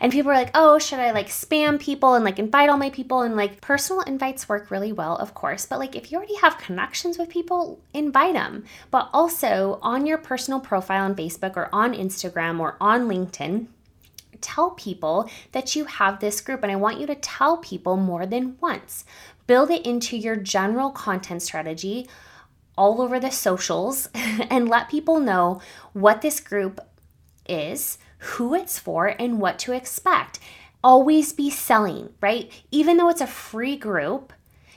And 0.00 0.12
people 0.12 0.30
are 0.30 0.34
like, 0.34 0.52
oh, 0.54 0.78
should 0.78 1.00
I 1.00 1.10
like 1.10 1.26
spam 1.26 1.80
people 1.80 2.14
and 2.14 2.24
like 2.24 2.38
invite 2.38 2.68
all 2.68 2.76
my 2.76 2.90
people? 2.90 3.22
And 3.22 3.34
like 3.34 3.60
personal 3.60 4.02
invites 4.02 4.48
work 4.48 4.70
really 4.70 4.92
well, 4.92 5.16
of 5.16 5.34
course. 5.34 5.66
But 5.66 5.80
like 5.80 5.96
if 5.96 6.12
you 6.12 6.18
already 6.18 6.36
have 6.36 6.58
connections 6.58 7.18
with 7.18 7.30
people, 7.30 7.80
invite 7.92 8.34
them. 8.34 8.64
But 8.92 9.08
also 9.12 9.80
on 9.82 10.06
your 10.06 10.18
personal 10.18 10.60
profile 10.60 11.04
on 11.04 11.16
Facebook 11.16 11.56
or 11.56 11.68
on 11.72 11.94
Instagram 11.94 12.60
or 12.60 12.76
on 12.80 13.08
LinkedIn, 13.08 13.66
tell 14.40 14.70
people 14.70 15.28
that 15.52 15.74
you 15.74 15.86
have 15.86 16.20
this 16.20 16.40
group. 16.40 16.62
And 16.62 16.70
I 16.70 16.76
want 16.76 17.00
you 17.00 17.06
to 17.06 17.16
tell 17.16 17.56
people 17.56 17.96
more 17.96 18.26
than 18.26 18.56
once. 18.60 19.04
Build 19.46 19.70
it 19.70 19.84
into 19.84 20.16
your 20.16 20.36
general 20.36 20.90
content 20.90 21.42
strategy 21.42 22.06
all 22.76 23.00
over 23.00 23.18
the 23.18 23.30
socials 23.30 24.08
and 24.14 24.68
let 24.68 24.90
people 24.90 25.18
know 25.18 25.60
what 25.92 26.22
this 26.22 26.38
group 26.38 26.80
is, 27.48 27.98
who 28.18 28.54
it's 28.54 28.78
for, 28.78 29.06
and 29.06 29.40
what 29.40 29.58
to 29.60 29.72
expect. 29.72 30.38
Always 30.82 31.32
be 31.32 31.50
selling, 31.50 32.10
right? 32.20 32.50
Even 32.70 32.96
though 32.96 33.08
it's 33.08 33.20
a 33.20 33.26
free 33.26 33.76
group, 33.76 34.32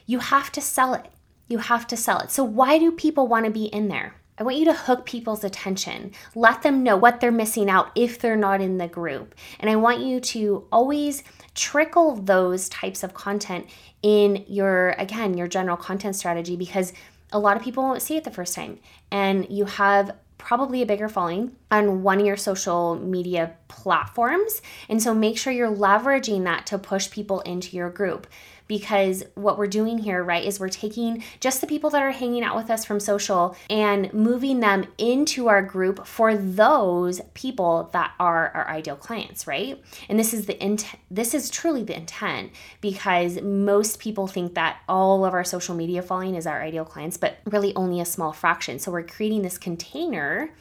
you 0.05 0.19
have 0.19 0.51
to 0.53 0.61
sell 0.61 0.93
it. 0.93 1.07
You 1.47 1.59
have 1.59 1.88
to 1.88 1.97
sell 1.97 2.19
it. 2.19 2.31
So, 2.31 2.43
why 2.43 2.77
do 2.77 2.91
people 2.91 3.27
want 3.27 3.45
to 3.45 3.51
be 3.51 3.65
in 3.65 3.88
there? 3.88 4.15
I 4.39 4.43
want 4.43 4.57
you 4.57 4.65
to 4.65 4.73
hook 4.73 5.05
people's 5.05 5.43
attention. 5.43 6.11
Let 6.33 6.61
them 6.61 6.81
know 6.81 6.95
what 6.95 7.19
they're 7.19 7.31
missing 7.31 7.69
out 7.69 7.91
if 7.93 8.19
they're 8.19 8.38
not 8.38 8.61
in 8.61 8.77
the 8.77 8.88
group. 8.88 9.35
And 9.59 9.69
I 9.69 9.75
want 9.75 9.99
you 9.99 10.21
to 10.21 10.65
always 10.71 11.23
trickle 11.55 12.15
those 12.15 12.69
types 12.69 13.03
of 13.03 13.13
content 13.13 13.67
in 14.01 14.45
your, 14.47 14.91
again, 14.91 15.38
your 15.38 15.49
general 15.49 15.75
content 15.75 16.15
strategy 16.15 16.55
because 16.55 16.93
a 17.33 17.39
lot 17.39 17.57
of 17.57 17.63
people 17.63 17.83
won't 17.83 18.01
see 18.01 18.15
it 18.15 18.23
the 18.23 18.31
first 18.31 18.55
time. 18.55 18.79
And 19.11 19.45
you 19.49 19.65
have 19.65 20.15
probably 20.39 20.81
a 20.81 20.86
bigger 20.88 21.08
following 21.08 21.55
on 21.69 22.01
one 22.01 22.19
of 22.19 22.25
your 22.25 22.38
social 22.38 22.96
media 22.96 23.53
platforms. 23.67 24.63
And 24.88 25.03
so 25.03 25.13
make 25.13 25.38
sure 25.38 25.53
you're 25.53 25.69
leveraging 25.75 26.46
that 26.46 26.65
to 26.67 26.79
push 26.79 27.12
people 27.12 27.41
into 27.41 27.75
your 27.77 27.91
group 27.91 28.25
because 28.69 29.25
what 29.33 29.57
we're 29.57 29.67
doing 29.67 29.97
here, 29.97 30.23
right, 30.23 30.45
is 30.45 30.59
we're 30.59 30.69
taking 30.69 31.23
just 31.41 31.59
the 31.59 31.67
people 31.67 31.89
that 31.89 32.01
are 32.01 32.11
hanging 32.11 32.43
out 32.43 32.55
with 32.55 32.69
us 32.69 32.85
from 32.85 33.01
social 33.01 33.57
and 33.69 34.13
moving 34.13 34.61
them 34.61 34.85
into 34.97 35.49
our 35.49 35.61
group 35.61 36.05
for 36.05 36.38
those 36.38 37.19
people 37.33 37.89
that 37.91 38.13
are 38.19 38.49
our 38.49 38.69
ideal 38.69 38.95
clients, 38.95 39.47
right? 39.47 39.83
And 40.07 40.17
this 40.17 40.33
is 40.33 40.45
the 40.45 40.63
intent, 40.63 41.01
this 41.09 41.33
is 41.33 41.49
truly 41.49 41.83
the 41.83 41.97
intent 41.97 42.51
because 42.79 43.41
most 43.41 43.99
people 43.99 44.27
think 44.27 44.53
that 44.53 44.77
all 44.88 45.25
of 45.25 45.33
our 45.33 45.43
social 45.43 45.75
media 45.75 46.03
following 46.03 46.35
is 46.35 46.45
our 46.45 46.61
ideal 46.61 46.85
clients, 46.85 47.17
but 47.17 47.39
really 47.45 47.75
only 47.75 47.99
a 47.99 48.05
small 48.05 48.31
fraction. 48.31 48.77
So 48.77 48.91
we're 48.91 49.03
creating 49.03 49.41
this 49.41 49.57
container 49.57 50.51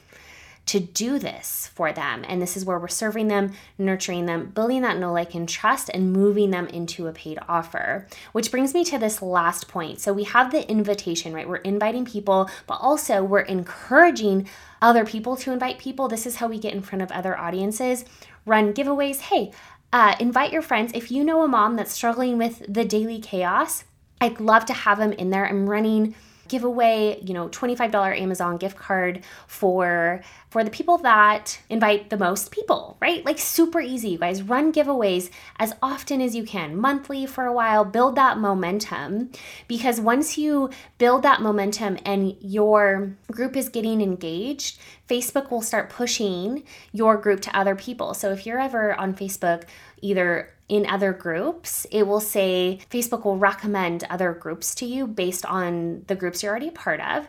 to 0.69 0.81
do 0.81 1.19
this 1.19 1.71
for 1.75 1.93
them. 1.93 2.25
And 2.29 2.41
this 2.41 2.57
is 2.57 2.65
where 2.65 2.79
we're 2.79 2.89
serving 2.89 3.29
them, 3.29 3.53
nurturing 3.79 4.27
them, 4.27 4.51
building 4.51 4.83
that 4.83 4.99
know, 4.99 5.13
like, 5.13 5.35
and 5.35 5.49
trust, 5.49 5.91
and 5.93 6.13
moving 6.13 6.51
them 6.51 6.67
into 6.67 7.07
a 7.07 7.13
paid 7.13 7.39
offer. 7.49 8.07
Which 8.33 8.51
brings 8.51 8.75
me 8.75 8.85
to 8.85 8.99
this 8.99 9.23
last 9.23 9.69
point. 9.69 9.99
So 10.01 10.13
we 10.13 10.25
have 10.25 10.53
the 10.53 10.71
invitation, 10.71 11.33
right? 11.33 11.49
We're 11.49 11.57
inviting 11.57 12.05
people, 12.05 12.51
but 12.67 12.77
also 12.77 13.25
we're 13.25 13.41
encouraging 13.41 14.49
other 14.83 15.05
people 15.07 15.37
to 15.37 15.53
invite 15.53 15.79
people. 15.79 16.07
This 16.07 16.27
is 16.27 16.37
how 16.37 16.49
we 16.49 16.59
get 16.59 16.75
in 16.75 16.83
front 16.83 17.03
of 17.03 17.11
other 17.13 17.37
audiences, 17.37 18.05
run 18.45 18.75
giveaways. 18.75 19.21
Hey, 19.21 19.53
uh, 19.91 20.17
invite 20.21 20.53
your 20.53 20.63
friends. 20.63 20.93
If 20.95 21.11
you 21.11 21.25
know 21.25 21.43
a 21.43 21.49
mom 21.49 21.77
that's 21.77 21.93
struggling 21.93 22.37
with 22.37 22.63
the 22.69 22.85
daily 22.85 23.21
chaos, 23.21 23.85
I'd 24.21 24.39
love 24.39 24.67
to 24.67 24.75
have 24.75 24.99
them 24.99 25.13
in 25.13 25.31
there. 25.31 25.47
I'm 25.47 25.71
running 25.71 26.15
give 26.49 26.65
away, 26.65 27.21
you 27.21 27.35
know, 27.35 27.49
$25 27.49 28.21
Amazon 28.21 28.57
gift 28.57 28.77
card 28.77 29.23
for 29.47 30.23
for 30.51 30.65
the 30.65 30.71
people 30.71 30.97
that 30.99 31.61
invite 31.69 32.09
the 32.09 32.17
most 32.17 32.51
people, 32.51 32.97
right? 33.01 33.25
Like 33.25 33.39
super 33.39 33.81
easy, 33.81 34.11
you 34.11 34.19
guys. 34.19 34.43
Run 34.43 34.73
giveaways 34.73 35.31
as 35.59 35.75
often 35.83 36.23
as 36.23 36.35
you 36.35 36.45
can, 36.45 36.77
monthly 36.77 37.27
for 37.27 37.45
a 37.45 37.53
while, 37.53 37.85
build 37.85 38.17
that 38.17 38.39
momentum 38.39 39.31
because 39.67 40.01
once 40.01 40.39
you 40.39 40.71
build 40.97 41.23
that 41.23 41.43
momentum 41.43 41.99
and 42.05 42.35
your 42.41 43.15
group 43.31 43.57
is 43.57 43.69
getting 43.69 44.01
engaged, 44.01 44.79
Facebook 45.09 45.51
will 45.51 45.63
start 45.63 45.91
pushing 45.91 46.65
your 46.93 47.17
group 47.17 47.41
to 47.43 47.57
other 47.57 47.75
people. 47.75 48.15
So 48.15 48.33
if 48.33 48.47
you're 48.47 48.61
ever 48.61 48.95
on 48.95 49.15
Facebook, 49.15 49.65
either 50.01 50.51
in 50.69 50.87
other 50.87 51.13
groups, 51.13 51.87
it 51.91 52.07
will 52.07 52.21
say 52.21 52.81
Facebook 52.91 53.25
will 53.25 53.39
recommend 53.39 54.05
other 54.11 54.33
groups 54.33 54.75
to 54.77 54.87
you 54.87 55.07
based 55.07 55.47
on 55.47 56.05
the 56.07 56.15
groups 56.15 56.43
you're 56.43 56.51
already 56.51 56.71
part 56.71 57.01
of. 57.01 57.27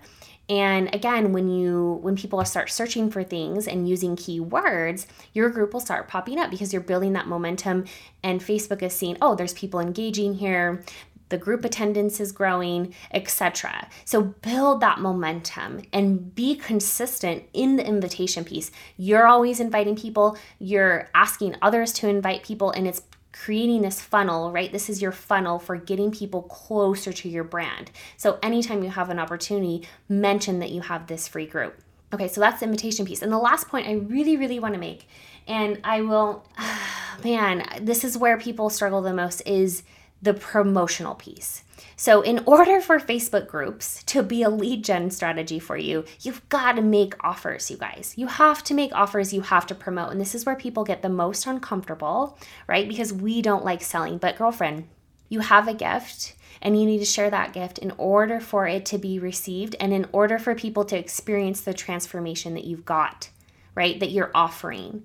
And 0.49 0.93
again, 0.95 1.31
when 1.31 1.47
you 1.47 1.99
when 2.01 2.15
people 2.15 2.43
start 2.43 2.71
searching 2.71 3.11
for 3.11 3.23
things 3.23 3.67
and 3.67 3.87
using 3.87 4.15
keywords, 4.15 5.05
your 5.31 5.49
group 5.51 5.73
will 5.73 5.79
start 5.79 6.07
popping 6.07 6.39
up 6.39 6.49
because 6.49 6.73
you're 6.73 6.81
building 6.81 7.13
that 7.13 7.27
momentum 7.27 7.85
and 8.23 8.41
Facebook 8.41 8.81
is 8.81 8.93
seeing, 8.93 9.15
oh, 9.21 9.35
there's 9.35 9.53
people 9.53 9.79
engaging 9.79 10.33
here, 10.33 10.83
the 11.29 11.37
group 11.37 11.63
attendance 11.63 12.19
is 12.19 12.31
growing, 12.31 12.93
etc. 13.11 13.87
So 14.03 14.21
build 14.23 14.81
that 14.81 14.99
momentum 14.99 15.83
and 15.93 16.33
be 16.33 16.55
consistent 16.55 17.43
in 17.53 17.75
the 17.75 17.85
invitation 17.85 18.43
piece. 18.43 18.71
You're 18.97 19.27
always 19.27 19.59
inviting 19.59 19.95
people, 19.95 20.37
you're 20.57 21.09
asking 21.13 21.55
others 21.61 21.93
to 21.93 22.09
invite 22.09 22.43
people 22.43 22.71
and 22.71 22.87
it's 22.87 23.03
creating 23.31 23.81
this 23.81 24.01
funnel, 24.01 24.51
right? 24.51 24.71
This 24.71 24.89
is 24.89 25.01
your 25.01 25.11
funnel 25.11 25.59
for 25.59 25.75
getting 25.75 26.11
people 26.11 26.43
closer 26.43 27.13
to 27.13 27.29
your 27.29 27.43
brand. 27.43 27.91
So 28.17 28.39
anytime 28.41 28.83
you 28.83 28.89
have 28.89 29.09
an 29.09 29.19
opportunity, 29.19 29.87
mention 30.07 30.59
that 30.59 30.71
you 30.71 30.81
have 30.81 31.07
this 31.07 31.27
free 31.27 31.45
group. 31.45 31.79
Okay, 32.11 32.27
so 32.27 32.41
that's 32.41 32.59
the 32.59 32.65
invitation 32.65 33.05
piece. 33.05 33.21
And 33.21 33.31
the 33.31 33.37
last 33.37 33.67
point 33.67 33.87
I 33.87 33.93
really, 33.93 34.35
really 34.35 34.59
want 34.59 34.73
to 34.73 34.79
make, 34.79 35.07
and 35.47 35.79
I 35.83 36.01
will, 36.01 36.43
man, 37.23 37.67
this 37.81 38.03
is 38.03 38.17
where 38.17 38.37
people 38.37 38.69
struggle 38.69 39.01
the 39.01 39.13
most 39.13 39.41
is 39.45 39.83
the 40.21 40.33
promotional 40.33 41.15
piece. 41.15 41.63
So, 41.95 42.21
in 42.21 42.41
order 42.45 42.81
for 42.81 42.99
Facebook 42.99 43.47
groups 43.47 44.03
to 44.05 44.23
be 44.23 44.43
a 44.43 44.49
lead 44.49 44.83
gen 44.83 45.11
strategy 45.11 45.59
for 45.59 45.77
you, 45.77 46.05
you've 46.21 46.47
got 46.49 46.73
to 46.73 46.81
make 46.81 47.13
offers, 47.23 47.69
you 47.69 47.77
guys. 47.77 48.13
You 48.15 48.27
have 48.27 48.63
to 48.65 48.73
make 48.73 48.93
offers, 48.93 49.33
you 49.33 49.41
have 49.41 49.67
to 49.67 49.75
promote. 49.75 50.11
And 50.11 50.21
this 50.21 50.35
is 50.35 50.45
where 50.45 50.55
people 50.55 50.83
get 50.83 51.01
the 51.01 51.09
most 51.09 51.45
uncomfortable, 51.45 52.37
right? 52.67 52.87
Because 52.87 53.13
we 53.13 53.41
don't 53.41 53.65
like 53.65 53.81
selling. 53.81 54.17
But, 54.17 54.37
girlfriend, 54.37 54.87
you 55.29 55.41
have 55.41 55.67
a 55.67 55.73
gift 55.73 56.35
and 56.61 56.79
you 56.79 56.85
need 56.85 56.99
to 56.99 57.05
share 57.05 57.29
that 57.29 57.53
gift 57.53 57.77
in 57.77 57.91
order 57.97 58.39
for 58.39 58.67
it 58.67 58.85
to 58.87 58.97
be 58.97 59.19
received 59.19 59.75
and 59.79 59.93
in 59.93 60.07
order 60.11 60.37
for 60.37 60.55
people 60.55 60.83
to 60.85 60.97
experience 60.97 61.61
the 61.61 61.73
transformation 61.73 62.53
that 62.55 62.65
you've 62.65 62.85
got, 62.85 63.29
right? 63.75 63.99
That 63.99 64.11
you're 64.11 64.31
offering 64.35 65.03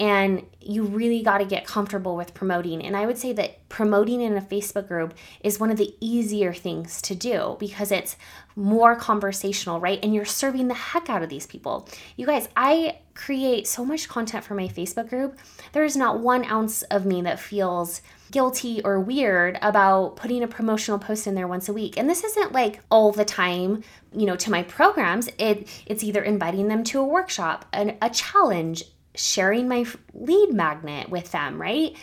and 0.00 0.46
you 0.62 0.82
really 0.82 1.22
got 1.22 1.38
to 1.38 1.44
get 1.44 1.66
comfortable 1.66 2.16
with 2.16 2.32
promoting. 2.32 2.82
And 2.82 2.96
I 2.96 3.04
would 3.04 3.18
say 3.18 3.34
that 3.34 3.68
promoting 3.68 4.22
in 4.22 4.36
a 4.36 4.40
Facebook 4.40 4.88
group 4.88 5.12
is 5.44 5.60
one 5.60 5.70
of 5.70 5.76
the 5.76 5.94
easier 6.00 6.54
things 6.54 7.02
to 7.02 7.14
do 7.14 7.56
because 7.60 7.92
it's 7.92 8.16
more 8.56 8.96
conversational, 8.96 9.78
right? 9.78 9.98
And 10.02 10.14
you're 10.14 10.24
serving 10.24 10.68
the 10.68 10.74
heck 10.74 11.10
out 11.10 11.22
of 11.22 11.28
these 11.28 11.46
people. 11.46 11.86
You 12.16 12.24
guys, 12.24 12.48
I 12.56 13.00
create 13.14 13.66
so 13.66 13.84
much 13.84 14.08
content 14.08 14.42
for 14.42 14.54
my 14.54 14.68
Facebook 14.68 15.10
group. 15.10 15.38
There 15.72 15.84
is 15.84 15.98
not 15.98 16.20
one 16.20 16.46
ounce 16.46 16.80
of 16.84 17.04
me 17.04 17.20
that 17.22 17.38
feels 17.38 18.00
guilty 18.30 18.80
or 18.82 18.98
weird 19.00 19.58
about 19.60 20.16
putting 20.16 20.42
a 20.42 20.48
promotional 20.48 20.98
post 20.98 21.26
in 21.26 21.34
there 21.34 21.48
once 21.48 21.68
a 21.68 21.74
week. 21.74 21.98
And 21.98 22.08
this 22.08 22.24
isn't 22.24 22.52
like 22.52 22.80
all 22.90 23.12
the 23.12 23.24
time, 23.26 23.82
you 24.14 24.24
know, 24.24 24.36
to 24.36 24.50
my 24.50 24.62
programs. 24.62 25.28
It 25.36 25.68
it's 25.84 26.02
either 26.02 26.22
inviting 26.22 26.68
them 26.68 26.84
to 26.84 27.00
a 27.00 27.04
workshop, 27.04 27.66
an, 27.74 27.98
a 28.00 28.08
challenge, 28.08 28.84
sharing 29.14 29.68
my 29.68 29.84
lead 30.14 30.52
magnet 30.52 31.08
with 31.08 31.32
them, 31.32 31.60
right? 31.60 31.96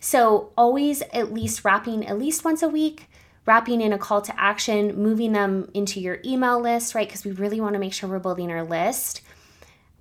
So 0.00 0.52
always 0.56 1.02
at 1.12 1.32
least 1.32 1.64
wrapping 1.64 2.06
at 2.06 2.18
least 2.18 2.44
once 2.44 2.62
a 2.62 2.68
week, 2.68 3.08
wrapping 3.44 3.80
in 3.80 3.92
a 3.92 3.98
call 3.98 4.22
to 4.22 4.40
action, 4.40 4.96
moving 4.96 5.32
them 5.32 5.70
into 5.74 6.00
your 6.00 6.18
email 6.24 6.60
list, 6.60 6.94
right? 6.94 7.08
Because 7.08 7.24
we 7.24 7.32
really 7.32 7.60
want 7.60 7.74
to 7.74 7.78
make 7.78 7.92
sure 7.92 8.08
we're 8.08 8.18
building 8.18 8.50
our 8.50 8.64
list. 8.64 9.22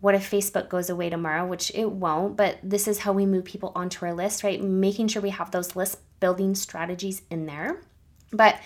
What 0.01 0.15
if 0.15 0.29
Facebook 0.29 0.69
goes 0.69 0.89
away 0.89 1.09
tomorrow, 1.09 1.45
which 1.47 1.71
it 1.73 1.91
won't, 1.91 2.35
but 2.35 2.59
this 2.61 2.87
is 2.87 2.99
how 2.99 3.13
we 3.13 3.25
move 3.25 3.45
people 3.45 3.71
onto 3.75 4.05
our 4.05 4.13
list, 4.13 4.43
right? 4.43 4.61
Making 4.61 5.07
sure 5.07 5.21
we 5.21 5.29
have 5.31 5.51
those 5.51 5.75
list 5.75 5.97
building 6.19 6.55
strategies 6.55 7.21
in 7.29 7.45
there. 7.45 7.81
But 8.31 8.59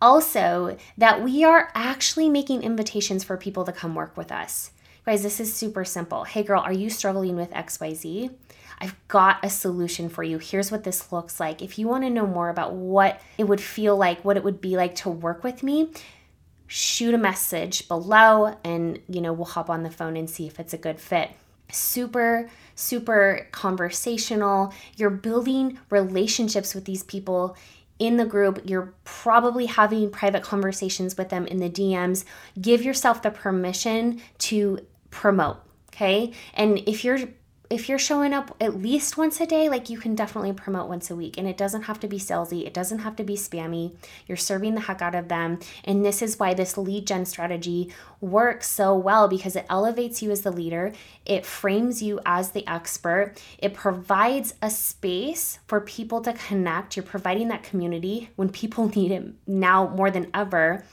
also 0.00 0.76
that 0.98 1.22
we 1.22 1.44
are 1.44 1.70
actually 1.74 2.28
making 2.28 2.62
invitations 2.62 3.24
for 3.24 3.36
people 3.36 3.64
to 3.64 3.72
come 3.72 3.94
work 3.94 4.16
with 4.16 4.30
us. 4.30 4.70
Guys, 5.06 5.22
this 5.22 5.38
is 5.38 5.54
super 5.54 5.84
simple. 5.84 6.24
Hey, 6.24 6.42
girl, 6.42 6.60
are 6.60 6.72
you 6.72 6.90
struggling 6.90 7.36
with 7.36 7.52
XYZ? 7.52 8.28
I've 8.80 8.96
got 9.06 9.38
a 9.44 9.48
solution 9.48 10.08
for 10.08 10.24
you. 10.24 10.38
Here's 10.38 10.72
what 10.72 10.82
this 10.82 11.12
looks 11.12 11.38
like. 11.38 11.62
If 11.62 11.78
you 11.78 11.86
want 11.86 12.02
to 12.02 12.10
know 12.10 12.26
more 12.26 12.48
about 12.48 12.74
what 12.74 13.20
it 13.38 13.44
would 13.44 13.60
feel 13.60 13.96
like, 13.96 14.24
what 14.24 14.36
it 14.36 14.42
would 14.42 14.60
be 14.60 14.76
like 14.76 14.96
to 14.96 15.08
work 15.08 15.44
with 15.44 15.62
me, 15.62 15.92
shoot 16.66 17.14
a 17.14 17.18
message 17.18 17.86
below 17.86 18.56
and, 18.64 18.98
you 19.08 19.20
know, 19.20 19.32
we'll 19.32 19.46
hop 19.46 19.70
on 19.70 19.84
the 19.84 19.92
phone 19.92 20.16
and 20.16 20.28
see 20.28 20.48
if 20.48 20.58
it's 20.58 20.74
a 20.74 20.78
good 20.78 20.98
fit. 20.98 21.30
Super, 21.70 22.50
super 22.74 23.46
conversational. 23.52 24.74
You're 24.96 25.10
building 25.10 25.78
relationships 25.88 26.74
with 26.74 26.84
these 26.84 27.04
people 27.04 27.56
in 28.00 28.16
the 28.16 28.26
group. 28.26 28.60
You're 28.64 28.92
probably 29.04 29.66
having 29.66 30.10
private 30.10 30.42
conversations 30.42 31.16
with 31.16 31.28
them 31.28 31.46
in 31.46 31.58
the 31.58 31.70
DMs. 31.70 32.24
Give 32.60 32.82
yourself 32.82 33.22
the 33.22 33.30
permission 33.30 34.20
to 34.38 34.80
promote. 35.16 35.56
Okay. 35.92 36.32
And 36.54 36.78
if 36.86 37.04
you're 37.04 37.18
if 37.68 37.88
you're 37.88 37.98
showing 37.98 38.32
up 38.32 38.54
at 38.60 38.80
least 38.80 39.16
once 39.16 39.40
a 39.40 39.46
day, 39.46 39.68
like 39.68 39.90
you 39.90 39.98
can 39.98 40.14
definitely 40.14 40.52
promote 40.52 40.88
once 40.88 41.10
a 41.10 41.16
week. 41.16 41.36
And 41.36 41.48
it 41.48 41.56
doesn't 41.56 41.82
have 41.82 41.98
to 42.00 42.08
be 42.08 42.18
salesy, 42.18 42.64
it 42.66 42.74
doesn't 42.74 43.00
have 43.00 43.16
to 43.16 43.24
be 43.24 43.34
spammy. 43.34 43.96
You're 44.26 44.36
serving 44.36 44.74
the 44.74 44.82
heck 44.82 45.02
out 45.02 45.14
of 45.14 45.28
them. 45.28 45.58
And 45.84 46.04
this 46.04 46.22
is 46.22 46.38
why 46.38 46.54
this 46.54 46.76
lead 46.76 47.06
gen 47.06 47.24
strategy 47.24 47.92
works 48.20 48.68
so 48.68 48.94
well 48.96 49.28
because 49.28 49.56
it 49.56 49.66
elevates 49.68 50.22
you 50.22 50.30
as 50.30 50.42
the 50.42 50.52
leader, 50.52 50.92
it 51.24 51.44
frames 51.44 52.02
you 52.02 52.20
as 52.24 52.50
the 52.50 52.66
expert, 52.68 53.34
it 53.58 53.74
provides 53.74 54.54
a 54.62 54.70
space 54.70 55.58
for 55.66 55.80
people 55.80 56.20
to 56.22 56.32
connect. 56.34 56.96
You're 56.96 57.02
providing 57.04 57.48
that 57.48 57.62
community 57.62 58.30
when 58.36 58.48
people 58.48 58.88
need 58.94 59.10
it 59.10 59.24
now 59.46 59.88
more 59.88 60.10
than 60.10 60.30
ever 60.32 60.84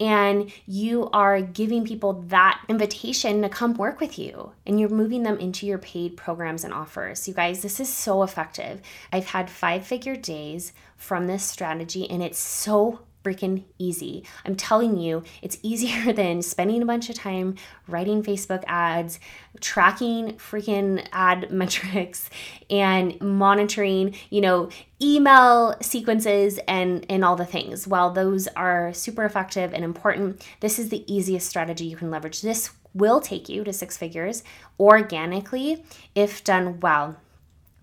and 0.00 0.52
you 0.66 1.08
are 1.12 1.40
giving 1.40 1.84
people 1.84 2.24
that 2.28 2.60
invitation 2.68 3.42
to 3.42 3.48
come 3.48 3.74
work 3.74 4.00
with 4.00 4.18
you 4.18 4.52
and 4.66 4.80
you're 4.80 4.88
moving 4.88 5.22
them 5.22 5.38
into 5.38 5.66
your 5.66 5.78
paid 5.78 6.16
programs 6.16 6.64
and 6.64 6.74
offers. 6.74 7.28
You 7.28 7.34
guys, 7.34 7.62
this 7.62 7.78
is 7.78 7.88
so 7.88 8.22
effective. 8.22 8.80
I've 9.12 9.26
had 9.26 9.48
five 9.48 9.86
figure 9.86 10.16
days 10.16 10.72
from 10.96 11.26
this 11.26 11.44
strategy 11.44 12.10
and 12.10 12.22
it's 12.22 12.38
so 12.38 13.00
freaking 13.24 13.64
easy. 13.78 14.24
I'm 14.44 14.54
telling 14.54 14.98
you, 14.98 15.24
it's 15.42 15.58
easier 15.62 16.12
than 16.20 16.42
spending 16.42 16.82
a 16.82 16.86
bunch 16.86 17.08
of 17.10 17.16
time 17.16 17.56
writing 17.88 18.22
Facebook 18.22 18.62
ads, 18.66 19.18
tracking 19.60 20.34
freaking 20.34 21.06
ad 21.12 21.50
metrics 21.52 22.30
and 22.70 23.20
monitoring, 23.20 24.14
you 24.30 24.40
know, 24.40 24.68
email 25.02 25.74
sequences 25.80 26.58
and 26.68 27.04
and 27.08 27.24
all 27.24 27.36
the 27.36 27.44
things. 27.44 27.86
While 27.86 28.10
those 28.10 28.46
are 28.48 28.92
super 28.92 29.24
effective 29.24 29.72
and 29.72 29.84
important, 29.84 30.46
this 30.60 30.78
is 30.78 30.90
the 30.90 31.04
easiest 31.12 31.48
strategy 31.48 31.86
you 31.86 31.96
can 31.96 32.10
leverage. 32.10 32.42
This 32.42 32.70
will 32.94 33.20
take 33.20 33.48
you 33.48 33.64
to 33.64 33.72
six 33.72 33.96
figures 33.96 34.44
organically 34.78 35.84
if 36.14 36.44
done 36.44 36.78
well. 36.80 37.16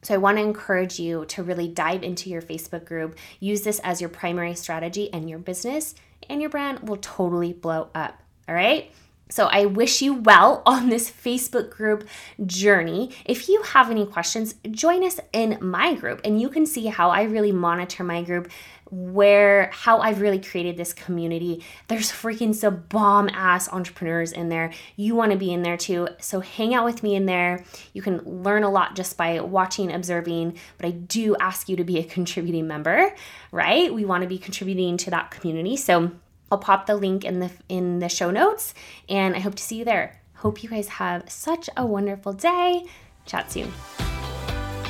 So 0.02 0.14
I 0.14 0.18
want 0.18 0.38
to 0.38 0.44
encourage 0.44 1.00
you 1.00 1.26
to 1.26 1.44
really 1.44 1.68
dive 1.68 2.04
into 2.04 2.30
your 2.30 2.42
Facebook 2.42 2.86
group, 2.86 3.18
use 3.40 3.62
this 3.62 3.80
as 3.80 4.02
your 4.02 4.10
primary 4.10 4.56
strategy, 4.56 5.12
and 5.14 5.30
your 5.30 5.40
business 5.40 5.96
and 6.30 6.42
your 6.42 6.50
brand 6.50 6.88
will 6.88 6.98
totally 6.98 7.54
blow 7.54 7.90
up. 7.94 8.22
All 8.48 8.56
right. 8.56 8.92
So 9.32 9.48
I 9.48 9.66
wish 9.66 10.02
you 10.02 10.14
well 10.14 10.62
on 10.68 10.90
this 10.90 11.10
Facebook 11.10 11.72
group 11.72 12.08
journey. 12.46 13.12
If 13.26 13.50
you 13.50 13.62
have 13.64 13.90
any 13.90 14.06
questions, 14.06 14.56
join 14.70 15.04
us 15.04 15.20
in 15.34 15.58
my 15.62 15.96
group 15.96 16.22
and 16.24 16.40
you 16.40 16.50
can 16.50 16.66
see 16.66 16.88
how 16.88 17.10
I 17.10 17.24
really 17.24 17.52
monitor 17.52 18.04
my 18.04 18.22
group, 18.22 18.52
where 18.92 19.70
how 19.72 20.00
I've 20.00 20.20
really 20.20 20.40
created 20.40 20.76
this 20.76 20.92
community. 20.92 21.64
There's 21.88 22.12
freaking 22.12 22.54
some 22.54 22.84
bomb 22.90 23.30
ass 23.30 23.72
entrepreneurs 23.72 24.34
in 24.34 24.50
there. 24.50 24.74
You 24.98 25.16
want 25.16 25.32
to 25.32 25.38
be 25.38 25.54
in 25.54 25.62
there 25.62 25.78
too. 25.78 26.10
So 26.20 26.42
hang 26.42 26.76
out 26.76 26.84
with 26.84 27.02
me 27.02 27.16
in 27.16 27.26
there. 27.26 27.64
You 27.94 28.02
can 28.02 28.18
learn 28.44 28.64
a 28.64 28.70
lot 28.70 28.98
just 28.98 29.16
by 29.16 29.40
watching, 29.40 29.94
observing, 29.94 30.58
but 30.78 30.86
I 30.86 30.92
do 30.92 31.38
ask 31.38 31.70
you 31.70 31.78
to 31.78 31.86
be 31.86 32.00
a 32.00 32.04
contributing 32.04 32.68
member, 32.68 33.16
right? 33.54 33.94
We 33.94 34.04
want 34.04 34.24
to 34.24 34.28
be 34.28 34.38
contributing 34.38 34.98
to 34.98 35.12
that 35.12 35.32
community. 35.32 35.78
So 35.78 36.12
I'll 36.52 36.58
pop 36.58 36.86
the 36.86 36.96
link 36.96 37.24
in 37.24 37.40
the 37.40 37.50
in 37.70 38.00
the 38.00 38.10
show 38.10 38.30
notes 38.30 38.74
and 39.08 39.34
I 39.36 39.40
hope 39.40 39.56
to 39.56 39.64
see 39.64 39.78
you 39.78 39.86
there. 39.86 40.22
Hope 40.36 40.62
you 40.64 40.70
guys 40.70 40.90
have 40.90 41.32
such 41.32 41.70
a 41.78 41.86
wonderful 41.86 42.34
day. 42.34 42.86
Chat 43.26 43.50
soon. 43.52 43.72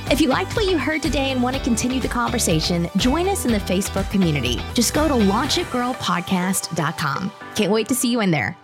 If 0.10 0.20
you 0.20 0.28
liked 0.28 0.56
what 0.56 0.66
you 0.66 0.78
heard 0.78 1.02
today 1.02 1.32
and 1.32 1.42
want 1.42 1.56
to 1.56 1.62
continue 1.62 2.02
the 2.02 2.10
conversation, 2.10 2.90
join 2.98 3.30
us 3.30 3.46
in 3.46 3.52
the 3.52 3.60
Facebook 3.60 4.10
community. 4.12 4.60
Just 4.74 4.94
go 4.94 5.08
to 5.08 5.14
launchitgirlpodcast.com. 5.14 7.32
Can't 7.56 7.72
wait 7.72 7.88
to 7.88 7.96
see 7.96 8.12
you 8.12 8.20
in 8.20 8.32
there. 8.32 8.58